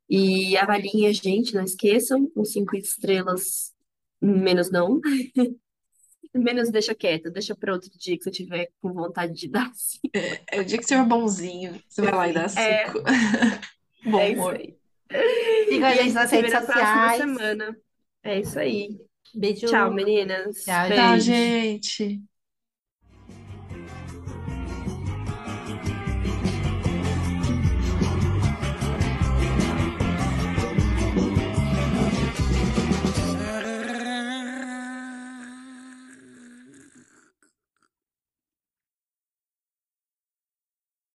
E 0.09 0.57
avaliem 0.57 1.07
a 1.07 1.13
gente, 1.13 1.55
não 1.55 1.65
esqueçam, 1.65 2.29
com 2.31 2.45
cinco 2.45 2.77
estrelas, 2.77 3.73
menos 4.21 4.71
não. 4.71 5.01
Menos 6.37 6.69
deixa 6.69 6.97
quieto, 6.97 7.31
deixa 7.31 7.55
para 7.55 7.73
outro 7.73 7.89
dia 7.97 8.19
que 8.19 8.25
você 8.25 8.31
tiver 8.31 8.69
com 8.81 8.93
vontade 8.93 9.35
de 9.35 9.47
dar 9.47 9.71
cinco. 9.73 10.11
É, 10.17 10.43
é 10.51 10.61
o 10.61 10.65
dia 10.65 10.79
que 10.79 10.85
você 10.85 10.95
é 10.95 11.03
bonzinho, 11.05 11.81
você 11.89 12.03
vai 12.03 12.13
lá 12.13 12.29
e 12.29 12.33
dá 12.33 12.43
é. 12.43 12.49
cinco. 12.87 12.99
É, 13.09 13.61
Bom 14.11 14.19
é 14.19 14.31
humor. 14.31 14.61
Siga 15.69 15.87
a 15.87 15.95
gente 15.95 16.13
nas 16.13 16.31
redes 16.33 16.53
sociais. 16.53 17.19
semana. 17.19 17.77
É 18.25 18.41
isso 18.41 18.59
aí. 18.59 18.99
Beijo. 19.33 19.67
Tchau, 19.67 19.93
meninas. 19.93 20.65
Tchau, 20.65 20.89
Tchau, 20.89 21.21
gente. 21.21 22.21